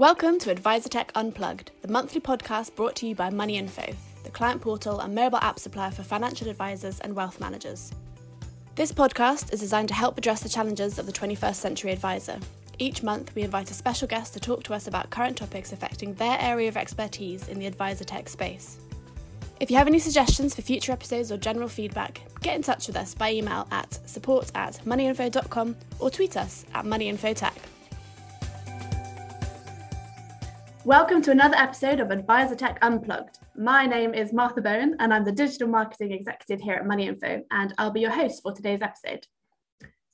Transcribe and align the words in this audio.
Welcome 0.00 0.38
to 0.38 0.54
AdviserTech 0.54 1.10
Unplugged, 1.14 1.72
the 1.82 1.88
monthly 1.88 2.22
podcast 2.22 2.74
brought 2.74 2.96
to 2.96 3.06
you 3.06 3.14
by 3.14 3.28
Money 3.28 3.58
Info, 3.58 3.84
the 4.24 4.30
client 4.30 4.62
portal 4.62 5.00
and 5.00 5.14
mobile 5.14 5.36
app 5.42 5.58
supplier 5.58 5.90
for 5.90 6.02
financial 6.02 6.48
advisors 6.48 7.00
and 7.00 7.14
wealth 7.14 7.38
managers. 7.38 7.92
This 8.76 8.92
podcast 8.92 9.52
is 9.52 9.60
designed 9.60 9.88
to 9.88 9.94
help 9.94 10.16
address 10.16 10.40
the 10.40 10.48
challenges 10.48 10.98
of 10.98 11.04
the 11.04 11.12
21st 11.12 11.56
century 11.56 11.92
advisor. 11.92 12.38
Each 12.78 13.02
month, 13.02 13.34
we 13.34 13.42
invite 13.42 13.70
a 13.70 13.74
special 13.74 14.08
guest 14.08 14.32
to 14.32 14.40
talk 14.40 14.62
to 14.62 14.72
us 14.72 14.86
about 14.86 15.10
current 15.10 15.36
topics 15.36 15.70
affecting 15.70 16.14
their 16.14 16.38
area 16.40 16.68
of 16.68 16.78
expertise 16.78 17.48
in 17.48 17.58
the 17.58 17.66
advisor 17.66 18.04
tech 18.04 18.30
space. 18.30 18.78
If 19.60 19.70
you 19.70 19.76
have 19.76 19.86
any 19.86 19.98
suggestions 19.98 20.54
for 20.54 20.62
future 20.62 20.92
episodes 20.92 21.30
or 21.30 21.36
general 21.36 21.68
feedback, 21.68 22.22
get 22.40 22.56
in 22.56 22.62
touch 22.62 22.86
with 22.86 22.96
us 22.96 23.12
by 23.12 23.34
email 23.34 23.68
at 23.70 23.98
support 24.08 24.50
at 24.54 24.80
moneyinfo.com 24.86 25.76
or 25.98 26.08
tweet 26.08 26.38
us 26.38 26.64
at 26.72 26.86
moneyinfotech. 26.86 27.59
Welcome 30.86 31.20
to 31.22 31.30
another 31.30 31.56
episode 31.56 32.00
of 32.00 32.08
AdviserTech 32.08 32.78
Unplugged. 32.80 33.38
My 33.54 33.84
name 33.84 34.14
is 34.14 34.32
Martha 34.32 34.62
Bowen 34.62 34.96
and 34.98 35.12
I'm 35.12 35.26
the 35.26 35.30
Digital 35.30 35.68
Marketing 35.68 36.10
Executive 36.10 36.58
here 36.58 36.72
at 36.72 36.86
Money 36.86 37.06
Info, 37.06 37.42
and 37.50 37.74
I'll 37.76 37.90
be 37.90 38.00
your 38.00 38.10
host 38.10 38.42
for 38.42 38.54
today's 38.54 38.80
episode. 38.80 39.26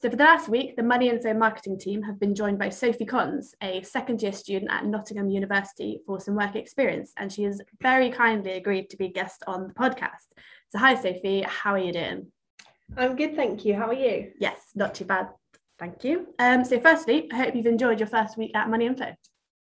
So, 0.03 0.11
for 0.11 0.17
the 0.17 0.25
last 0.25 0.49
week, 0.49 0.75
the 0.75 0.83
Money 0.83 1.09
Info 1.09 1.33
marketing 1.35 1.79
team 1.79 2.03
have 2.03 2.19
been 2.19 2.35
joined 2.35 2.59
by 2.59 2.71
Sophie 2.71 3.07
Cons, 3.07 3.55
a 3.63 3.81
second 3.83 4.21
year 4.21 4.33
student 4.33 4.73
at 4.73 4.85
Nottingham 4.85 5.31
University, 5.31 6.01
for 6.05 6.19
some 6.19 6.35
work 6.35 6.57
experience, 6.57 7.13
and 7.17 7.33
she 7.33 7.45
has 7.45 7.63
very 7.81 8.11
kindly 8.11 8.53
agreed 8.53 8.91
to 8.91 8.97
be 8.97 9.07
a 9.07 9.13
guest 9.13 9.45
on 9.47 9.69
the 9.69 9.75
podcast. 9.75 10.33
So, 10.71 10.81
hi, 10.81 10.97
Sophie, 10.97 11.43
how 11.43 11.75
are 11.75 11.79
you 11.79 11.93
doing? 11.93 12.27
I'm 12.97 13.15
good, 13.15 13.37
thank 13.37 13.65
you. 13.65 13.75
How 13.75 13.87
are 13.87 13.95
you? 13.95 14.33
Yes, 14.41 14.61
not 14.75 14.97
too 14.97 15.05
bad. 15.05 15.29
Thank 15.79 16.03
you. 16.03 16.27
Um, 16.41 16.65
so, 16.65 16.81
firstly, 16.81 17.29
I 17.33 17.37
hope 17.37 17.55
you've 17.55 17.67
enjoyed 17.67 18.01
your 18.01 18.09
first 18.09 18.37
week 18.37 18.57
at 18.57 18.69
Money 18.69 18.87
Info. 18.87 19.15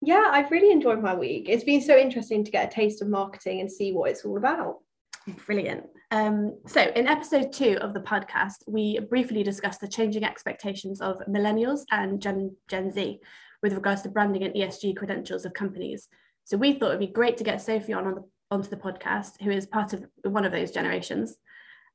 Yeah, 0.01 0.29
I've 0.31 0.51
really 0.51 0.71
enjoyed 0.71 1.01
my 1.01 1.15
week. 1.15 1.47
It's 1.49 1.63
been 1.63 1.81
so 1.81 1.97
interesting 1.97 2.43
to 2.43 2.51
get 2.51 2.71
a 2.71 2.73
taste 2.73 3.01
of 3.01 3.07
marketing 3.07 3.61
and 3.61 3.71
see 3.71 3.91
what 3.91 4.11
it's 4.11 4.23
all 4.23 4.37
about. 4.37 4.77
Brilliant. 5.45 5.85
Um, 6.11 6.57
so, 6.67 6.81
in 6.95 7.07
episode 7.07 7.51
two 7.51 7.77
of 7.81 7.93
the 7.93 7.99
podcast, 7.99 8.63
we 8.67 8.99
briefly 8.99 9.43
discussed 9.43 9.81
the 9.81 9.87
changing 9.87 10.23
expectations 10.23 11.01
of 11.01 11.17
millennials 11.27 11.81
and 11.91 12.21
Gen, 12.21 12.55
Gen 12.69 12.91
Z 12.91 13.19
with 13.61 13.73
regards 13.73 14.03
to 14.03 14.09
branding 14.09 14.43
and 14.43 14.53
ESG 14.53 14.95
credentials 14.95 15.43
of 15.45 15.53
companies. 15.53 16.07
So, 16.45 16.55
we 16.55 16.73
thought 16.73 16.89
it'd 16.89 16.99
be 16.99 17.07
great 17.07 17.35
to 17.37 17.43
get 17.43 17.61
Sophie 17.61 17.91
on, 17.91 18.07
on 18.07 18.15
the, 18.15 18.23
onto 18.51 18.69
the 18.69 18.77
podcast, 18.77 19.41
who 19.41 19.51
is 19.51 19.65
part 19.65 19.91
of 19.91 20.05
one 20.23 20.45
of 20.45 20.53
those 20.53 20.71
generations, 20.71 21.35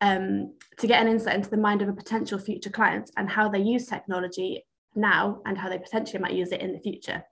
um, 0.03 0.55
to 0.78 0.86
get 0.86 1.00
an 1.00 1.08
insight 1.08 1.36
into 1.36 1.50
the 1.50 1.56
mind 1.56 1.80
of 1.80 1.89
a 1.89 1.95
potential 1.95 2.39
future 2.39 2.69
client 2.69 3.11
and 3.17 3.30
how 3.30 3.48
they 3.48 3.61
use 3.61 3.86
technology 3.86 4.67
now 4.95 5.41
and 5.47 5.56
how 5.56 5.70
they 5.70 5.78
potentially 5.78 6.20
might 6.20 6.34
use 6.34 6.53
it 6.53 6.61
in 6.61 6.73
the 6.73 6.80
future. 6.80 7.25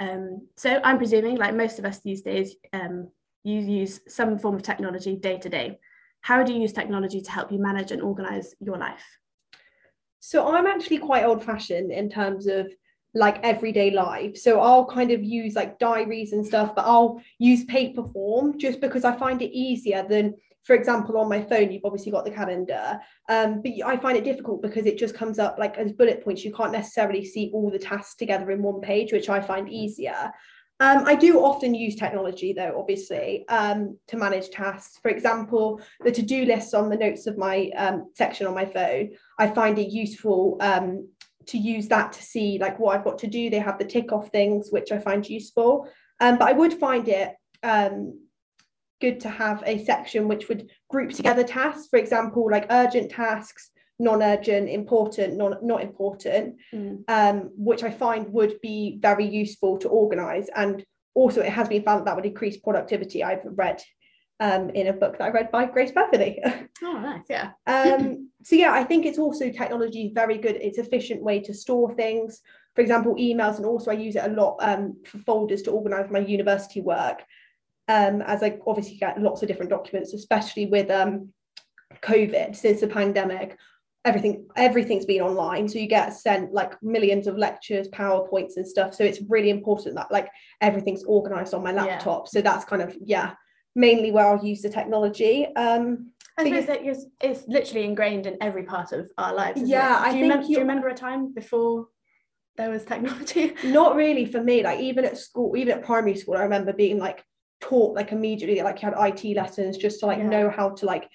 Um, 0.00 0.48
so 0.56 0.80
I'm 0.82 0.96
presuming, 0.98 1.36
like 1.36 1.54
most 1.54 1.78
of 1.78 1.84
us 1.84 2.00
these 2.00 2.22
days, 2.22 2.56
um, 2.72 3.10
you 3.44 3.60
use 3.60 4.00
some 4.08 4.38
form 4.38 4.56
of 4.56 4.62
technology 4.62 5.14
day 5.14 5.38
to 5.38 5.48
day. 5.48 5.78
How 6.22 6.42
do 6.42 6.52
you 6.52 6.60
use 6.60 6.72
technology 6.72 7.20
to 7.20 7.30
help 7.30 7.52
you 7.52 7.58
manage 7.58 7.92
and 7.92 8.02
organize 8.02 8.54
your 8.60 8.78
life? 8.78 9.04
So 10.20 10.54
I'm 10.54 10.66
actually 10.66 10.98
quite 10.98 11.24
old 11.24 11.44
fashioned 11.44 11.92
in 11.92 12.10
terms 12.10 12.46
of 12.46 12.72
like 13.14 13.42
everyday 13.42 13.90
life. 13.90 14.36
So 14.36 14.60
I'll 14.60 14.86
kind 14.86 15.10
of 15.10 15.22
use 15.22 15.54
like 15.54 15.78
diaries 15.78 16.32
and 16.32 16.46
stuff, 16.46 16.74
but 16.74 16.84
I'll 16.84 17.20
use 17.38 17.64
paper 17.64 18.04
form 18.04 18.58
just 18.58 18.80
because 18.80 19.04
I 19.04 19.16
find 19.16 19.42
it 19.42 19.52
easier 19.52 20.06
than 20.08 20.34
for 20.64 20.76
example, 20.76 21.16
on 21.16 21.28
my 21.28 21.40
phone, 21.40 21.72
you've 21.72 21.84
obviously 21.84 22.12
got 22.12 22.24
the 22.24 22.30
calendar, 22.30 23.00
um, 23.28 23.62
but 23.62 23.72
I 23.84 23.96
find 23.96 24.16
it 24.16 24.24
difficult 24.24 24.60
because 24.60 24.84
it 24.84 24.98
just 24.98 25.14
comes 25.14 25.38
up 25.38 25.56
like 25.58 25.78
as 25.78 25.92
bullet 25.92 26.22
points. 26.22 26.44
You 26.44 26.52
can't 26.52 26.72
necessarily 26.72 27.24
see 27.24 27.50
all 27.54 27.70
the 27.70 27.78
tasks 27.78 28.14
together 28.14 28.50
in 28.50 28.62
one 28.62 28.80
page, 28.80 29.10
which 29.10 29.30
I 29.30 29.40
find 29.40 29.70
easier. 29.70 30.30
Um, 30.78 31.04
I 31.06 31.14
do 31.14 31.40
often 31.40 31.74
use 31.74 31.94
technology, 31.94 32.54
though, 32.54 32.74
obviously, 32.78 33.46
um, 33.48 33.98
to 34.08 34.16
manage 34.16 34.48
tasks. 34.48 34.98
For 35.02 35.10
example, 35.10 35.80
the 36.02 36.10
to 36.10 36.22
do 36.22 36.46
list 36.46 36.74
on 36.74 36.88
the 36.88 36.96
notes 36.96 37.26
of 37.26 37.36
my 37.36 37.70
um, 37.76 38.10
section 38.14 38.46
on 38.46 38.54
my 38.54 38.64
phone, 38.64 39.10
I 39.38 39.48
find 39.48 39.78
it 39.78 39.90
useful 39.90 40.56
um, 40.60 41.08
to 41.50 41.58
use 41.58 41.88
that 41.88 42.12
to 42.12 42.22
see 42.22 42.58
like 42.58 42.78
what 42.78 42.96
I've 42.96 43.04
got 43.04 43.18
to 43.18 43.26
do. 43.26 43.50
They 43.50 43.58
have 43.58 43.78
the 43.78 43.84
tick 43.84 44.12
off 44.12 44.28
things, 44.28 44.68
which 44.70 44.92
I 44.92 44.98
find 44.98 45.28
useful. 45.28 45.88
Um, 46.20 46.38
but 46.38 46.48
I 46.48 46.52
would 46.52 46.74
find 46.74 47.08
it 47.08 47.34
um, 47.62 48.20
good 49.00 49.20
to 49.20 49.28
have 49.28 49.62
a 49.66 49.84
section 49.84 50.28
which 50.28 50.48
would 50.48 50.70
group 50.88 51.10
together 51.12 51.42
tasks, 51.42 51.88
for 51.88 51.98
example, 51.98 52.48
like 52.50 52.66
urgent 52.70 53.10
tasks, 53.10 53.70
non-urgent, 53.98 54.68
important, 54.68 55.36
non 55.36 55.56
not 55.62 55.82
important, 55.82 56.56
mm. 56.72 57.02
um, 57.08 57.50
which 57.56 57.82
I 57.82 57.90
find 57.90 58.32
would 58.32 58.60
be 58.60 58.98
very 59.00 59.26
useful 59.26 59.78
to 59.78 59.88
organise. 59.88 60.48
And 60.54 60.84
also, 61.14 61.40
it 61.40 61.52
has 61.52 61.68
been 61.68 61.82
found 61.82 62.00
that, 62.00 62.04
that 62.06 62.16
would 62.16 62.26
increase 62.26 62.58
productivity. 62.58 63.24
I've 63.24 63.44
read 63.44 63.82
um, 64.40 64.70
in 64.70 64.88
a 64.88 64.92
book 64.92 65.18
that 65.18 65.24
I 65.24 65.28
read 65.28 65.50
by 65.50 65.66
Grace 65.66 65.92
Bethany. 65.92 66.40
oh, 66.82 66.98
nice, 66.98 67.24
yeah. 67.28 67.50
um, 67.66 68.30
so 68.42 68.56
yeah, 68.56 68.72
I 68.72 68.84
think 68.84 69.06
it's 69.06 69.18
also 69.18 69.50
technology 69.50 70.10
very 70.14 70.38
good. 70.38 70.56
It's 70.56 70.78
efficient 70.78 71.22
way 71.22 71.40
to 71.40 71.54
store 71.54 71.94
things. 71.94 72.40
For 72.74 72.80
example, 72.80 73.14
emails, 73.16 73.56
and 73.56 73.66
also 73.66 73.90
I 73.90 73.94
use 73.94 74.16
it 74.16 74.24
a 74.24 74.32
lot 74.32 74.56
um, 74.60 74.96
for 75.04 75.18
folders 75.18 75.62
to 75.62 75.70
organise 75.70 76.10
my 76.10 76.20
university 76.20 76.80
work 76.80 77.22
um, 77.90 78.22
as 78.22 78.42
I 78.42 78.58
obviously 78.66 78.96
get 78.96 79.20
lots 79.20 79.42
of 79.42 79.48
different 79.48 79.70
documents, 79.70 80.14
especially 80.14 80.66
with 80.66 80.90
um, 80.90 81.32
COVID 82.02 82.54
since 82.54 82.80
the 82.80 82.86
pandemic. 82.86 83.58
Everything 84.04 84.46
everything's 84.56 85.04
been 85.04 85.20
online, 85.20 85.68
so 85.68 85.78
you 85.78 85.86
get 85.86 86.14
sent 86.14 86.54
like 86.54 86.82
millions 86.82 87.26
of 87.26 87.36
lectures, 87.36 87.88
powerpoints, 87.88 88.56
and 88.56 88.66
stuff. 88.66 88.94
So 88.94 89.04
it's 89.04 89.20
really 89.28 89.50
important 89.50 89.96
that 89.96 90.10
like 90.10 90.30
everything's 90.62 91.04
organized 91.04 91.52
on 91.52 91.62
my 91.62 91.72
laptop. 91.72 92.26
Yeah. 92.26 92.30
So 92.30 92.40
that's 92.40 92.64
kind 92.64 92.80
of 92.80 92.96
yeah, 93.04 93.34
mainly 93.74 94.10
where 94.10 94.26
I'll 94.26 94.44
use 94.44 94.62
the 94.62 94.70
technology. 94.70 95.46
Um, 95.56 96.12
I 96.38 96.44
suppose 96.44 96.66
that 96.66 96.84
it's, 96.84 97.06
it's 97.20 97.46
literally 97.48 97.84
ingrained 97.84 98.26
in 98.26 98.36
every 98.40 98.62
part 98.62 98.92
of 98.92 99.10
our 99.18 99.34
lives. 99.34 99.62
Yeah, 99.62 99.98
I 100.00 100.12
think. 100.12 100.22
Remember, 100.22 100.46
do 100.46 100.52
you 100.52 100.58
remember 100.58 100.88
a 100.88 100.94
time 100.94 101.34
before 101.34 101.88
there 102.56 102.70
was 102.70 102.84
technology? 102.84 103.54
Not 103.64 103.96
really 103.96 104.26
for 104.26 104.42
me. 104.42 104.62
Like 104.62 104.80
even 104.80 105.04
at 105.04 105.18
school, 105.18 105.56
even 105.56 105.78
at 105.78 105.84
primary 105.84 106.16
school, 106.16 106.36
I 106.36 106.42
remember 106.42 106.72
being 106.72 106.98
like 106.98 107.24
taught 107.60 107.94
like 107.94 108.12
immediately 108.12 108.62
like 108.62 108.80
you 108.82 108.90
had 108.90 108.94
IT 108.98 109.36
lessons 109.36 109.76
just 109.76 110.00
to 110.00 110.06
like 110.06 110.18
yeah. 110.18 110.28
know 110.28 110.50
how 110.50 110.70
to 110.70 110.86
like 110.86 111.08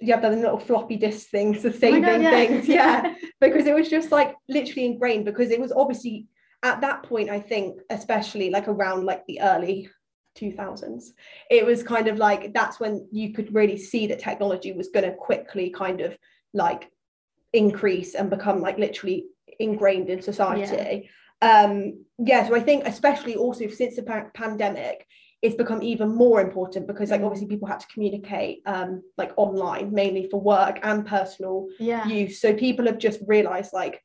you 0.00 0.12
have 0.12 0.22
the 0.22 0.30
little 0.30 0.58
floppy 0.58 0.96
disk 0.96 1.28
things 1.28 1.62
the 1.62 1.72
saving 1.72 2.04
oh 2.04 2.12
God, 2.12 2.22
yeah. 2.22 2.30
things 2.30 2.66
yeah 2.66 3.14
because 3.40 3.66
it 3.66 3.74
was 3.74 3.88
just 3.88 4.10
like 4.10 4.34
literally 4.48 4.86
ingrained 4.86 5.24
because 5.24 5.50
it 5.50 5.60
was 5.60 5.70
obviously 5.70 6.26
at 6.62 6.80
that 6.80 7.02
point 7.02 7.28
I 7.28 7.40
think 7.40 7.80
especially 7.90 8.50
like 8.50 8.68
around 8.68 9.04
like 9.04 9.24
the 9.26 9.40
early 9.42 9.90
2000s 10.38 11.10
it 11.50 11.64
was 11.64 11.82
kind 11.82 12.08
of 12.08 12.16
like 12.16 12.52
that's 12.54 12.80
when 12.80 13.06
you 13.12 13.32
could 13.32 13.54
really 13.54 13.76
see 13.76 14.06
that 14.06 14.18
technology 14.18 14.72
was 14.72 14.88
going 14.88 15.04
to 15.04 15.14
quickly 15.14 15.70
kind 15.70 16.00
of 16.00 16.16
like 16.54 16.90
increase 17.52 18.14
and 18.14 18.30
become 18.30 18.60
like 18.60 18.78
literally 18.78 19.26
ingrained 19.58 20.08
in 20.08 20.22
society 20.22 21.10
yeah. 21.42 21.62
um 21.62 22.04
yeah 22.18 22.46
so 22.46 22.54
I 22.54 22.60
think 22.60 22.86
especially 22.86 23.36
also 23.36 23.68
since 23.68 23.96
the 23.96 24.02
pa- 24.02 24.30
pandemic 24.34 25.06
it's 25.42 25.56
become 25.56 25.82
even 25.82 26.14
more 26.14 26.40
important 26.40 26.86
because 26.86 27.10
like 27.10 27.20
mm. 27.20 27.26
obviously 27.26 27.48
people 27.48 27.68
had 27.68 27.80
to 27.80 27.86
communicate 27.88 28.62
um 28.64 29.02
like 29.18 29.32
online 29.36 29.92
mainly 29.92 30.28
for 30.30 30.40
work 30.40 30.78
and 30.82 31.06
personal 31.06 31.66
yeah. 31.78 32.06
use 32.06 32.40
so 32.40 32.54
people 32.54 32.86
have 32.86 32.98
just 32.98 33.20
realized 33.26 33.72
like 33.72 34.02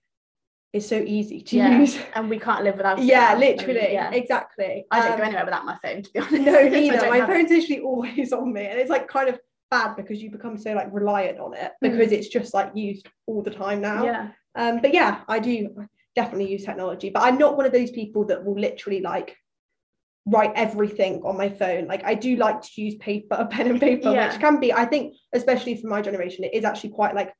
it's 0.73 0.88
so 0.88 0.97
easy 0.97 1.41
to 1.41 1.57
yeah. 1.57 1.79
use 1.79 1.97
and 2.16 2.29
we 2.29 2.38
can't 2.38 2.63
live 2.63 2.75
without 2.75 3.01
yeah 3.03 3.35
literally 3.35 3.94
yeah. 3.94 4.11
exactly 4.11 4.85
I 4.91 5.01
don't 5.01 5.13
um, 5.13 5.17
go 5.17 5.23
anywhere 5.23 5.45
without 5.45 5.66
my 5.66 5.78
phone 5.83 6.03
to 6.03 6.11
be 6.11 6.19
honest 6.19 6.41
no 6.41 6.63
neither 6.69 7.09
my 7.09 7.25
phone's 7.25 7.50
literally 7.50 7.81
always 7.81 8.33
on 8.33 8.53
me 8.53 8.66
and 8.66 8.79
it's 8.79 8.89
like 8.89 9.07
kind 9.07 9.29
of 9.29 9.39
bad 9.72 9.95
because 9.95 10.22
you 10.22 10.29
become 10.29 10.57
so 10.57 10.73
like 10.73 10.88
reliant 10.91 11.39
on 11.39 11.53
it 11.53 11.73
because 11.81 12.09
mm. 12.09 12.13
it's 12.13 12.27
just 12.27 12.53
like 12.53 12.72
used 12.75 13.07
all 13.25 13.41
the 13.41 13.51
time 13.51 13.81
now 13.81 14.03
yeah 14.03 14.29
um 14.56 14.79
but 14.81 14.94
yeah 14.94 15.22
I 15.27 15.39
do 15.39 15.88
definitely 16.16 16.51
use 16.51 16.65
technology 16.65 17.09
but 17.09 17.24
I'm 17.24 17.38
not 17.38 17.57
one 17.57 17.65
of 17.65 17.71
those 17.71 17.91
people 17.91 18.25
that 18.25 18.44
will 18.44 18.59
literally 18.59 19.01
like 19.01 19.36
write 20.27 20.51
everything 20.56 21.21
on 21.24 21.38
my 21.38 21.50
phone. 21.50 21.88
Like 21.88 22.03
I 22.03 22.13
do 22.13 22.36
like 22.36 22.62
to 22.62 22.81
use 22.81 22.95
paper, 22.95 23.47
pen 23.50 23.69
and 23.69 23.80
paper, 23.80 24.12
yeah. 24.12 24.27
which 24.30 24.39
can 24.41 24.59
be, 24.59 24.74
I 24.74 24.86
think, 24.86 25.15
especially 25.33 25.80
for 25.81 25.88
my 25.88 26.01
generation, 26.01 26.44
it 26.44 26.53
is 26.53 26.65
actually 26.65 26.89
quite 26.89 27.15
like 27.15 27.33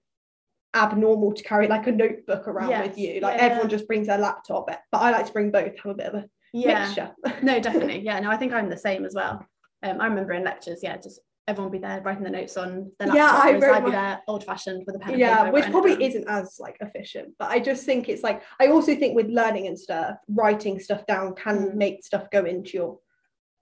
abnormal 0.76 1.34
to 1.34 1.44
carry 1.44 1.68
like 1.68 1.88
a 1.88 1.92
notebook 1.92 2.48
around 2.48 2.70
yes. 2.70 2.88
with 2.88 2.98
you. 2.98 3.20
Like 3.22 3.38
yeah. 3.38 3.46
everyone 3.46 3.70
just 3.70 3.88
brings 3.88 4.08
their 4.08 4.18
laptop, 4.18 4.68
but 4.68 4.98
I 4.98 5.12
like 5.12 5.26
to 5.28 5.34
bring 5.34 5.52
both, 5.52 5.78
have 5.78 5.92
a 5.92 5.96
bit 5.96 6.08
of 6.08 6.16
a 6.16 6.30
yeah. 6.54 6.86
mixture. 6.86 7.12
no, 7.42 7.60
definitely. 7.62 8.00
Yeah, 8.00 8.20
no, 8.20 8.30
I 8.30 8.38
think 8.38 8.54
I'm 8.54 8.70
the 8.70 8.78
same 8.78 9.06
as 9.06 9.14
well. 9.14 9.46
Um, 9.84 10.02
I 10.02 10.08
remember 10.08 10.34
in 10.34 10.44
lectures, 10.44 10.80
yeah, 10.82 10.98
just 10.98 11.20
everyone 11.48 11.72
be 11.72 11.78
there 11.78 12.02
writing 12.02 12.24
the 12.24 12.30
notes 12.30 12.58
on 12.58 12.92
the 13.00 13.08
laptop. 13.08 13.16
Yeah, 13.16 13.32
I 13.32 13.78
I'd 13.78 13.86
be 13.86 13.92
there 13.92 14.22
old 14.28 14.44
fashioned 14.44 14.84
with 14.86 14.96
a 14.96 15.00
pen. 15.00 15.18
Yeah, 15.18 15.50
which 15.50 15.66
probably 15.66 16.04
isn't 16.04 16.28
as 16.28 16.58
like 16.60 16.78
efficient, 16.82 17.34
but 17.40 17.50
I 17.50 17.60
just 17.60 17.86
think 17.86 18.10
it's 18.10 18.24
like 18.24 18.44
I 18.60 18.68
also 18.68 18.96
think 18.96 19.16
with 19.16 19.28
learning 19.28 19.68
and 19.68 19.80
stuff, 19.80 20.18
writing 20.28 20.80
stuff 20.80 21.06
down 21.06 21.36
can 21.36 21.70
mm. 21.70 21.76
make 21.76 22.04
stuff 22.04 22.30
go 22.32 22.44
into 22.44 22.74
your 22.74 23.00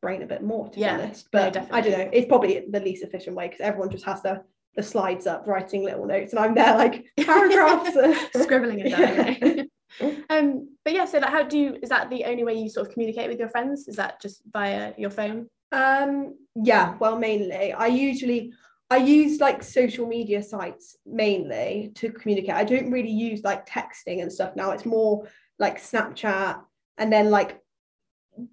brain 0.01 0.23
a 0.23 0.27
bit 0.27 0.43
more. 0.43 0.69
To 0.69 0.79
yeah, 0.79 0.97
be 0.97 1.03
honest, 1.03 1.27
but 1.31 1.55
no, 1.55 1.67
I 1.71 1.81
don't 1.81 1.91
know. 1.91 2.09
It's 2.11 2.27
probably 2.27 2.65
the 2.69 2.79
least 2.79 3.03
efficient 3.03 3.35
way 3.35 3.47
because 3.47 3.61
everyone 3.61 3.91
just 3.91 4.05
has 4.05 4.21
the 4.21 4.43
the 4.75 4.83
slides 4.83 5.27
up, 5.27 5.47
writing 5.47 5.83
little 5.83 6.05
notes, 6.05 6.33
and 6.33 6.39
I'm 6.39 6.53
there 6.53 6.75
like 6.75 7.05
paragraphs, 7.21 7.97
scribbling 8.41 8.79
it 8.79 8.89
down. 8.89 9.67
Yeah. 9.99 10.11
um, 10.29 10.69
but 10.83 10.93
yeah, 10.93 11.05
so 11.05 11.19
like, 11.19 11.29
how 11.29 11.43
do 11.43 11.57
you 11.57 11.77
is 11.81 11.89
that 11.89 12.09
the 12.09 12.25
only 12.25 12.43
way 12.43 12.55
you 12.55 12.69
sort 12.69 12.87
of 12.87 12.93
communicate 12.93 13.29
with 13.29 13.39
your 13.39 13.49
friends? 13.49 13.87
Is 13.87 13.95
that 13.95 14.21
just 14.21 14.41
via 14.51 14.93
your 14.97 15.09
phone? 15.09 15.47
Um, 15.71 16.35
yeah, 16.55 16.95
well, 16.99 17.17
mainly. 17.17 17.73
I 17.73 17.87
usually 17.87 18.53
I 18.89 18.97
use 18.97 19.39
like 19.39 19.63
social 19.63 20.07
media 20.07 20.43
sites 20.43 20.97
mainly 21.05 21.91
to 21.95 22.11
communicate. 22.11 22.55
I 22.55 22.63
don't 22.63 22.91
really 22.91 23.11
use 23.11 23.43
like 23.43 23.67
texting 23.67 24.21
and 24.21 24.31
stuff 24.31 24.55
now. 24.55 24.71
It's 24.71 24.85
more 24.85 25.27
like 25.57 25.81
Snapchat 25.81 26.61
and 26.97 27.11
then 27.11 27.31
like 27.31 27.59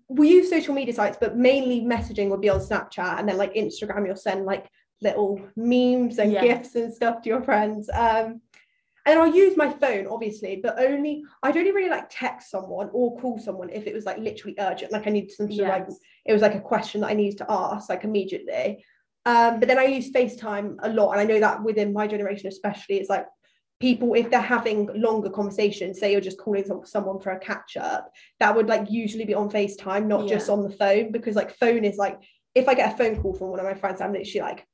we 0.08 0.30
use 0.30 0.48
social 0.48 0.74
media 0.74 0.94
sites, 0.94 1.18
but 1.20 1.36
mainly 1.36 1.80
messaging 1.80 2.28
would 2.30 2.40
be 2.40 2.48
on 2.48 2.60
Snapchat 2.60 3.18
and 3.18 3.28
then 3.28 3.36
like 3.36 3.54
Instagram, 3.54 4.06
you'll 4.06 4.16
send 4.16 4.46
like 4.46 4.70
little 5.02 5.40
memes 5.56 6.18
and 6.18 6.32
Yeah. 6.32 6.40
gifts 6.40 6.74
and 6.74 6.92
stuff 6.92 7.22
to 7.22 7.28
your 7.28 7.42
friends. 7.42 7.90
Um, 7.92 8.40
and 9.04 9.18
I'll 9.18 9.34
use 9.34 9.56
my 9.56 9.68
phone, 9.68 10.06
obviously, 10.06 10.60
but 10.62 10.78
only 10.78 11.24
I'd 11.42 11.56
only 11.56 11.72
really 11.72 11.90
like 11.90 12.06
text 12.08 12.50
someone 12.50 12.88
or 12.92 13.18
call 13.18 13.38
someone 13.38 13.68
if 13.70 13.86
it 13.88 13.94
was 13.94 14.04
like 14.04 14.18
literally 14.18 14.54
urgent, 14.60 14.92
like 14.92 15.06
I 15.08 15.10
needed 15.10 15.32
some 15.32 15.50
sort 15.50 15.68
of 15.68 15.74
like 15.74 15.88
it 16.24 16.32
was 16.32 16.42
like 16.42 16.54
a 16.54 16.60
question 16.60 17.00
that 17.00 17.08
I 17.08 17.14
needed 17.14 17.38
to 17.38 17.50
ask 17.50 17.88
like 17.88 18.04
immediately. 18.04 18.84
Um, 19.26 19.58
but 19.58 19.68
then 19.68 19.78
I 19.78 19.84
use 19.84 20.12
FaceTime 20.12 20.76
a 20.82 20.88
lot, 20.88 21.12
and 21.12 21.20
I 21.20 21.24
know 21.24 21.40
that 21.40 21.62
within 21.62 21.92
my 21.92 22.06
generation, 22.06 22.48
especially, 22.48 22.96
it's 22.96 23.10
like 23.10 23.26
people 23.80 24.14
if 24.14 24.30
they're 24.30 24.40
having 24.40 24.88
longer 24.94 25.30
conversations, 25.30 25.98
say 25.98 26.12
you're 26.12 26.20
just 26.20 26.38
calling 26.38 26.64
some, 26.64 26.82
someone 26.84 27.18
for 27.18 27.30
a 27.30 27.38
catch 27.40 27.76
up, 27.76 28.08
that 28.38 28.54
would 28.54 28.68
like 28.68 28.88
usually 28.88 29.24
be 29.24 29.34
on 29.34 29.50
FaceTime, 29.50 30.06
not 30.06 30.28
just 30.28 30.48
on 30.48 30.62
the 30.62 30.70
phone, 30.70 31.10
because 31.10 31.34
like 31.34 31.56
phone 31.56 31.84
is 31.84 31.96
like 31.96 32.20
if 32.54 32.68
I 32.68 32.74
get 32.74 32.92
a 32.92 32.96
phone 32.96 33.20
call 33.20 33.34
from 33.34 33.48
one 33.48 33.58
of 33.58 33.66
my 33.66 33.74
friends, 33.74 34.00
I'm 34.00 34.12
literally 34.12 34.40
like, 34.40 34.66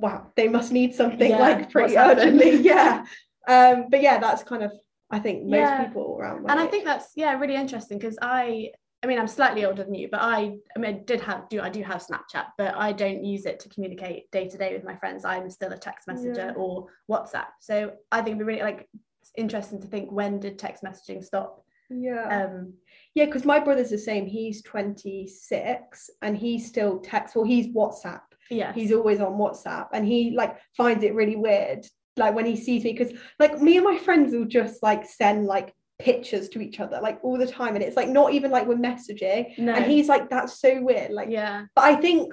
wow, 0.00 0.26
they 0.36 0.48
must 0.48 0.72
need 0.72 0.94
something 0.94 1.30
Yeah, 1.30 1.38
like 1.38 1.70
pretty 1.70 1.96
urgently, 1.96 2.56
yeah. 2.72 3.04
Um, 3.48 3.86
but 3.90 4.00
yeah, 4.02 4.18
that's 4.18 4.42
kind 4.42 4.62
of 4.62 4.72
I 5.10 5.18
think 5.18 5.42
most 5.44 5.58
Yeah. 5.58 5.84
people 5.84 6.16
around. 6.18 6.46
and 6.50 6.58
I 6.60 6.66
think 6.66 6.84
that's 6.84 7.08
yeah 7.16 7.32
really 7.38 7.56
interesting 7.56 7.98
because 7.98 8.18
I 8.22 8.70
I 9.02 9.06
mean 9.06 9.18
I'm 9.18 9.26
slightly 9.26 9.64
older 9.64 9.82
than 9.82 9.94
you 9.94 10.08
but 10.10 10.20
I 10.22 10.38
I 10.74 10.78
mean 10.78 10.90
I 10.94 10.98
did 11.10 11.20
have 11.22 11.48
do 11.48 11.60
I 11.60 11.70
do 11.70 11.82
have 11.82 12.00
Snapchat 12.06 12.46
but 12.58 12.74
I 12.76 12.92
don't 12.92 13.24
use 13.24 13.44
it 13.46 13.58
to 13.60 13.68
communicate 13.68 14.30
day 14.30 14.46
to 14.48 14.56
day 14.58 14.72
with 14.74 14.84
my 14.84 14.96
friends 14.96 15.24
I'm 15.24 15.48
still 15.50 15.72
a 15.72 15.78
text 15.78 16.06
messenger 16.06 16.48
Yeah. 16.54 16.62
or 16.62 16.86
WhatsApp 17.10 17.50
so 17.60 17.92
I 18.12 18.18
think 18.18 18.36
it'd 18.36 18.38
be 18.38 18.44
really 18.52 18.62
like 18.70 18.88
interesting 19.36 19.80
to 19.80 19.86
think 19.88 20.12
when 20.12 20.38
did 20.38 20.58
text 20.58 20.82
messaging 20.84 21.24
stop 21.24 21.64
yeah. 21.88 22.24
um 22.44 22.74
Yeah, 23.16 23.24
because 23.24 23.44
my 23.44 23.58
brother's 23.58 23.90
the 23.90 23.98
same. 23.98 24.26
He's 24.26 24.62
26 24.62 26.10
and 26.22 26.36
he 26.36 26.58
still 26.60 27.00
texts, 27.00 27.34
well, 27.34 27.44
he's 27.44 27.66
WhatsApp. 27.68 28.20
Yeah 28.50 28.72
He's 28.72 28.92
always 28.92 29.20
on 29.20 29.32
WhatsApp 29.32 29.88
and 29.92 30.06
he 30.06 30.32
like 30.36 30.56
finds 30.76 31.04
it 31.04 31.14
really 31.14 31.36
weird. 31.36 31.86
Like 32.16 32.34
when 32.34 32.46
he 32.46 32.56
sees 32.56 32.84
me, 32.84 32.92
because 32.92 33.16
like 33.38 33.60
me 33.60 33.76
and 33.76 33.84
my 33.84 33.96
friends 33.98 34.34
will 34.34 34.44
just 34.44 34.82
like 34.82 35.06
send 35.06 35.46
like 35.46 35.74
pictures 35.98 36.48
to 36.50 36.60
each 36.60 36.80
other 36.80 36.98
like 37.00 37.18
all 37.22 37.38
the 37.38 37.46
time. 37.46 37.74
And 37.74 37.84
it's 37.84 37.96
like 37.96 38.08
not 38.08 38.32
even 38.32 38.50
like 38.50 38.66
we're 38.66 38.74
messaging. 38.74 39.56
no 39.58 39.72
And 39.72 39.84
he's 39.86 40.08
like, 40.08 40.28
that's 40.28 40.60
so 40.60 40.82
weird. 40.82 41.12
Like, 41.12 41.28
yeah 41.30 41.66
but 41.74 41.84
I 41.84 41.94
think 41.94 42.32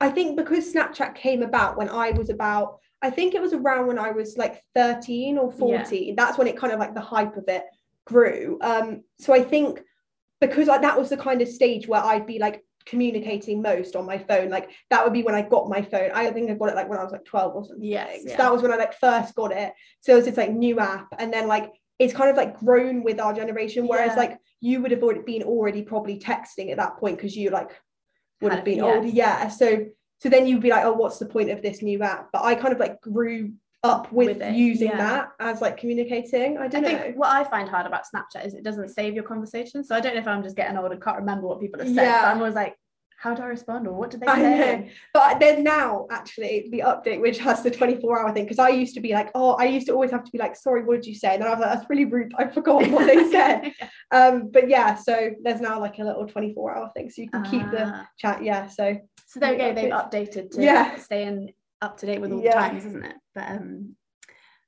I 0.00 0.10
think 0.10 0.36
because 0.36 0.72
Snapchat 0.72 1.14
came 1.14 1.42
about 1.42 1.76
when 1.76 1.88
I 1.88 2.10
was 2.10 2.28
about, 2.28 2.78
I 3.00 3.10
think 3.10 3.34
it 3.34 3.40
was 3.40 3.52
around 3.52 3.86
when 3.86 3.98
I 3.98 4.10
was 4.10 4.36
like 4.36 4.62
13 4.74 5.38
or 5.38 5.52
14. 5.52 6.08
yeah. 6.08 6.14
That's 6.16 6.36
when 6.36 6.46
it 6.46 6.56
kind 6.56 6.72
of 6.72 6.78
like 6.78 6.94
the 6.94 7.00
hype 7.00 7.36
of 7.36 7.44
it 7.48 7.64
grew. 8.06 8.58
Um, 8.60 9.02
so 9.18 9.32
I 9.32 9.42
think 9.42 9.80
because 10.40 10.68
like, 10.68 10.82
that 10.82 10.98
was 10.98 11.10
the 11.10 11.16
kind 11.16 11.40
of 11.42 11.48
stage 11.48 11.86
where 11.86 12.02
I'd 12.02 12.26
be 12.26 12.38
like 12.38 12.64
communicating 12.86 13.62
most 13.62 13.96
on 13.96 14.06
my 14.06 14.18
phone. 14.18 14.50
Like 14.50 14.70
that 14.90 15.04
would 15.04 15.12
be 15.12 15.22
when 15.22 15.34
I 15.34 15.42
got 15.42 15.68
my 15.68 15.82
phone. 15.82 16.10
I 16.14 16.30
think 16.30 16.50
I 16.50 16.54
got 16.54 16.70
it 16.70 16.76
like 16.76 16.88
when 16.88 16.98
I 16.98 17.02
was 17.02 17.12
like 17.12 17.24
12 17.24 17.54
or 17.54 17.64
something. 17.64 17.84
Yes, 17.84 18.22
So 18.22 18.30
yeah. 18.30 18.36
that 18.36 18.52
was 18.52 18.62
when 18.62 18.72
I 18.72 18.76
like 18.76 18.98
first 18.98 19.34
got 19.34 19.52
it. 19.52 19.72
So 20.00 20.12
it 20.12 20.16
was 20.16 20.24
this 20.26 20.36
like 20.36 20.52
new 20.52 20.78
app. 20.78 21.08
And 21.18 21.32
then 21.32 21.48
like 21.48 21.72
it's 21.98 22.14
kind 22.14 22.30
of 22.30 22.36
like 22.36 22.58
grown 22.58 23.02
with 23.02 23.20
our 23.20 23.32
generation. 23.32 23.86
Whereas 23.86 24.12
Yeah. 24.12 24.16
like 24.16 24.38
you 24.60 24.82
would 24.82 24.90
have 24.90 25.02
already 25.02 25.22
been 25.22 25.42
already 25.42 25.82
probably 25.82 26.18
texting 26.18 26.70
at 26.70 26.78
that 26.78 26.96
point 26.96 27.16
because 27.16 27.36
you 27.36 27.50
like 27.50 27.70
would 28.40 28.52
have 28.52 28.64
been 28.64 28.78
yes. 28.78 28.96
older. 28.96 29.08
Yeah. 29.08 29.48
So 29.48 29.86
so 30.20 30.30
then 30.30 30.46
you'd 30.46 30.62
be 30.62 30.70
like, 30.70 30.84
oh, 30.84 30.92
what's 30.92 31.18
the 31.18 31.26
point 31.26 31.50
of 31.50 31.60
this 31.60 31.82
new 31.82 32.02
app? 32.02 32.30
But 32.32 32.44
I 32.44 32.54
kind 32.54 32.72
of 32.72 32.80
like 32.80 33.00
grew 33.00 33.52
up 33.84 34.10
with, 34.10 34.28
With 34.28 34.42
it, 34.42 34.54
using 34.54 34.88
yeah. 34.88 34.96
that 34.96 35.28
as 35.38 35.60
like 35.60 35.76
communicating. 35.76 36.58
I 36.58 36.64
I 36.64 36.68
don't 36.68 36.82
know. 36.82 36.88
think 36.88 37.16
what 37.16 37.28
I 37.30 37.44
find 37.44 37.68
hard 37.68 37.86
about 37.86 38.02
Snapchat 38.12 38.46
is 38.46 38.54
it 38.54 38.64
doesn't 38.64 38.88
save 38.88 39.14
your 39.14 39.24
conversation 39.24 39.84
so 39.84 39.94
I 39.94 40.00
don't 40.00 40.14
know 40.14 40.20
if 40.20 40.26
I'm 40.26 40.42
just 40.42 40.56
getting 40.56 40.76
old 40.78 40.90
and 40.90 41.00
can't 41.02 41.18
remember 41.18 41.46
what 41.46 41.60
people 41.60 41.78
have 41.80 41.88
said 41.88 42.02
Yeah. 42.04 42.22
but 42.22 42.28
I'm 42.28 42.38
always 42.38 42.54
like 42.54 42.74
how 43.16 43.32
do 43.34 43.42
I 43.42 43.46
respond 43.46 43.86
or 43.86 43.92
what 43.94 44.10
did 44.10 44.20
they 44.20 44.26
I 44.26 44.36
say 44.36 44.58
know. 44.58 44.88
But 45.14 45.38
there's 45.40 45.62
now 45.62 46.06
actually 46.10 46.68
the 46.70 46.80
update 46.80 47.20
which 47.20 47.38
has 47.38 47.62
the 47.62 47.70
24 47.70 48.20
hour 48.20 48.32
thing 48.34 48.44
because 48.44 48.58
I 48.58 48.68
used 48.70 48.94
to 48.96 49.00
be 49.00 49.12
like, 49.12 49.30
oh, 49.34 49.50
I 49.52 49.64
used 49.66 49.86
to 49.86 49.92
always 49.92 50.10
have 50.10 50.24
to 50.24 50.30
be 50.32 50.36
like, 50.38 50.56
sorry, 50.56 50.82
what 50.84 50.96
did 50.96 51.06
you 51.06 51.14
say? 51.14 51.34
And 51.34 51.40
then 51.42 51.48
I 51.48 51.52
was 51.54 51.60
like, 51.60 51.72
that's 51.74 51.88
really 51.88 52.04
rude. 52.06 52.32
I 52.36 52.48
forgot 52.48 52.86
what 52.90 53.06
they 53.06 53.30
said. 53.30 53.72
um, 54.10 54.50
but 54.50 54.68
yeah, 54.68 54.94
so 54.96 55.30
there's 55.42 55.60
now 55.60 55.78
like 55.80 55.98
a 56.00 56.04
little 56.04 56.26
24 56.26 56.76
hour 56.76 56.90
thing, 56.94 57.08
so 57.08 57.22
you 57.22 57.30
can 57.30 57.44
keep 57.44 57.70
the 57.70 57.84
Ah. 57.86 58.08
chat. 58.18 58.42
Yeah, 58.42 58.66
so 58.68 58.96
So 59.26 59.40
there 59.40 59.52
we 59.52 59.56
go. 59.58 59.72
They've 59.74 59.92
updated 59.92 60.50
to 60.52 60.62
Yeah. 60.62 60.96
staying 60.96 61.52
up 61.84 61.98
to 61.98 62.06
date 62.06 62.20
with 62.20 62.32
all 62.32 62.42
Yeah. 62.42 62.52
the 62.52 62.68
times, 62.68 62.84
isn't 62.86 63.04
it? 63.04 63.16
But 63.34 63.48
um, 63.50 63.96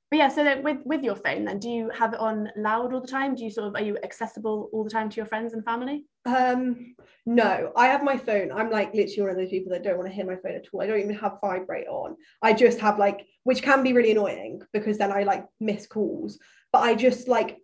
but 0.09 0.17
yeah. 0.17 0.29
So 0.29 0.43
then 0.43 0.63
with 0.63 0.77
with 0.85 1.03
your 1.03 1.15
phone, 1.15 1.45
then 1.45 1.59
do 1.59 1.69
you 1.69 1.89
have 1.89 2.13
it 2.13 2.19
on 2.19 2.49
loud 2.55 2.93
all 2.93 3.01
the 3.01 3.07
time? 3.07 3.35
Do 3.35 3.43
you 3.43 3.51
sort 3.51 3.67
of 3.67 3.75
are 3.75 3.81
you 3.81 3.97
accessible 4.03 4.69
all 4.71 4.83
the 4.83 4.89
time 4.89 5.09
to 5.09 5.15
your 5.15 5.25
friends 5.25 5.53
and 5.53 5.65
family? 5.65 6.05
Um, 6.25 6.95
no, 7.25 7.71
I 7.75 7.87
have 7.87 8.03
my 8.03 8.17
phone. 8.17 8.51
I'm 8.51 8.69
like 8.69 8.93
literally 8.93 9.21
one 9.21 9.31
of 9.31 9.37
those 9.37 9.49
people 9.49 9.71
that 9.71 9.83
don't 9.83 9.97
want 9.97 10.09
to 10.09 10.15
hear 10.15 10.25
my 10.25 10.35
phone 10.35 10.55
at 10.55 10.65
all. 10.71 10.81
I 10.81 10.87
don't 10.87 10.99
even 10.99 11.15
have 11.15 11.39
vibrate 11.41 11.87
on. 11.87 12.15
I 12.41 12.53
just 12.53 12.79
have 12.79 12.99
like, 12.99 13.25
which 13.43 13.61
can 13.63 13.83
be 13.83 13.93
really 13.93 14.11
annoying 14.11 14.61
because 14.73 14.97
then 14.97 15.11
I 15.11 15.23
like 15.23 15.45
miss 15.59 15.87
calls. 15.87 16.37
But 16.71 16.79
I 16.79 16.95
just 16.95 17.27
like, 17.27 17.57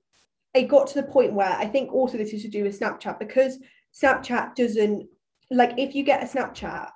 it 0.53 0.67
got 0.67 0.87
to 0.87 1.01
the 1.01 1.07
point 1.07 1.33
where 1.33 1.51
I 1.51 1.65
think 1.65 1.93
also 1.93 2.17
this 2.17 2.33
is 2.33 2.43
to 2.43 2.47
do 2.49 2.63
with 2.63 2.79
Snapchat 2.79 3.19
because 3.19 3.57
Snapchat 4.01 4.55
doesn't 4.55 5.07
like 5.51 5.73
if 5.77 5.93
you 5.95 6.03
get 6.03 6.23
a 6.23 6.25
Snapchat 6.25 6.89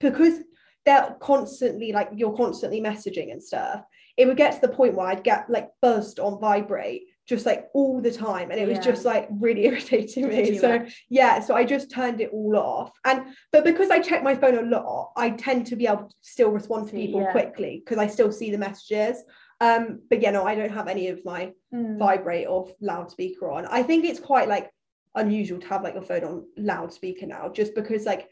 because 0.00 0.40
they're 0.86 1.16
constantly 1.20 1.92
like 1.92 2.10
you're 2.14 2.36
constantly 2.36 2.80
messaging 2.80 3.32
and 3.32 3.42
stuff. 3.42 3.82
It 4.16 4.26
would 4.26 4.36
get 4.36 4.54
to 4.54 4.60
the 4.60 4.74
point 4.74 4.94
where 4.94 5.06
I'd 5.06 5.24
get 5.24 5.48
like 5.48 5.68
buzzed 5.80 6.18
on 6.20 6.40
vibrate 6.40 7.02
just 7.28 7.46
like 7.46 7.68
all 7.74 8.00
the 8.00 8.10
time, 8.10 8.50
and 8.50 8.58
it 8.58 8.66
was 8.66 8.78
Yeah. 8.78 8.82
just 8.90 9.04
like 9.04 9.28
really 9.30 9.64
irritating 9.70 10.28
me. 10.28 10.58
So 10.58 10.84
yeah 11.08 11.38
so 11.40 11.54
i 11.54 11.64
just 11.64 11.90
turned 11.90 12.20
it 12.20 12.30
all 12.32 12.56
off 12.56 12.92
and 13.04 13.22
but 13.52 13.62
because 13.64 13.90
i 13.90 13.98
check 14.00 14.22
my 14.24 14.34
phone 14.34 14.58
a 14.58 14.62
lot 14.62 15.12
i 15.16 15.30
tend 15.30 15.66
to 15.66 15.76
be 15.76 15.86
able 15.86 16.08
to 16.08 16.14
still 16.22 16.50
respond 16.50 16.88
to 16.88 16.92
people 16.94 17.20
yeah. 17.20 17.30
quickly 17.30 17.82
because 17.84 17.98
i 17.98 18.06
still 18.06 18.32
see 18.32 18.50
the 18.50 18.58
messages 18.58 19.22
um 19.60 20.00
but 20.08 20.20
yeah 20.20 20.30
no 20.32 20.44
i 20.44 20.54
don't 20.54 20.72
have 20.72 20.88
any 20.88 21.08
of 21.08 21.24
my 21.24 21.52
Mm. 21.72 21.98
vibrate 21.98 22.48
or 22.48 22.68
loudspeaker 22.80 23.48
on 23.48 23.64
i 23.66 23.80
think 23.84 24.04
it's 24.04 24.18
quite 24.18 24.48
like 24.48 24.70
unusual 25.14 25.60
to 25.60 25.66
have 25.68 25.82
like 25.84 25.94
your 25.94 26.02
phone 26.02 26.24
on 26.24 26.44
loudspeaker 26.56 27.26
now 27.26 27.48
just 27.48 27.76
because 27.76 28.06
like 28.06 28.28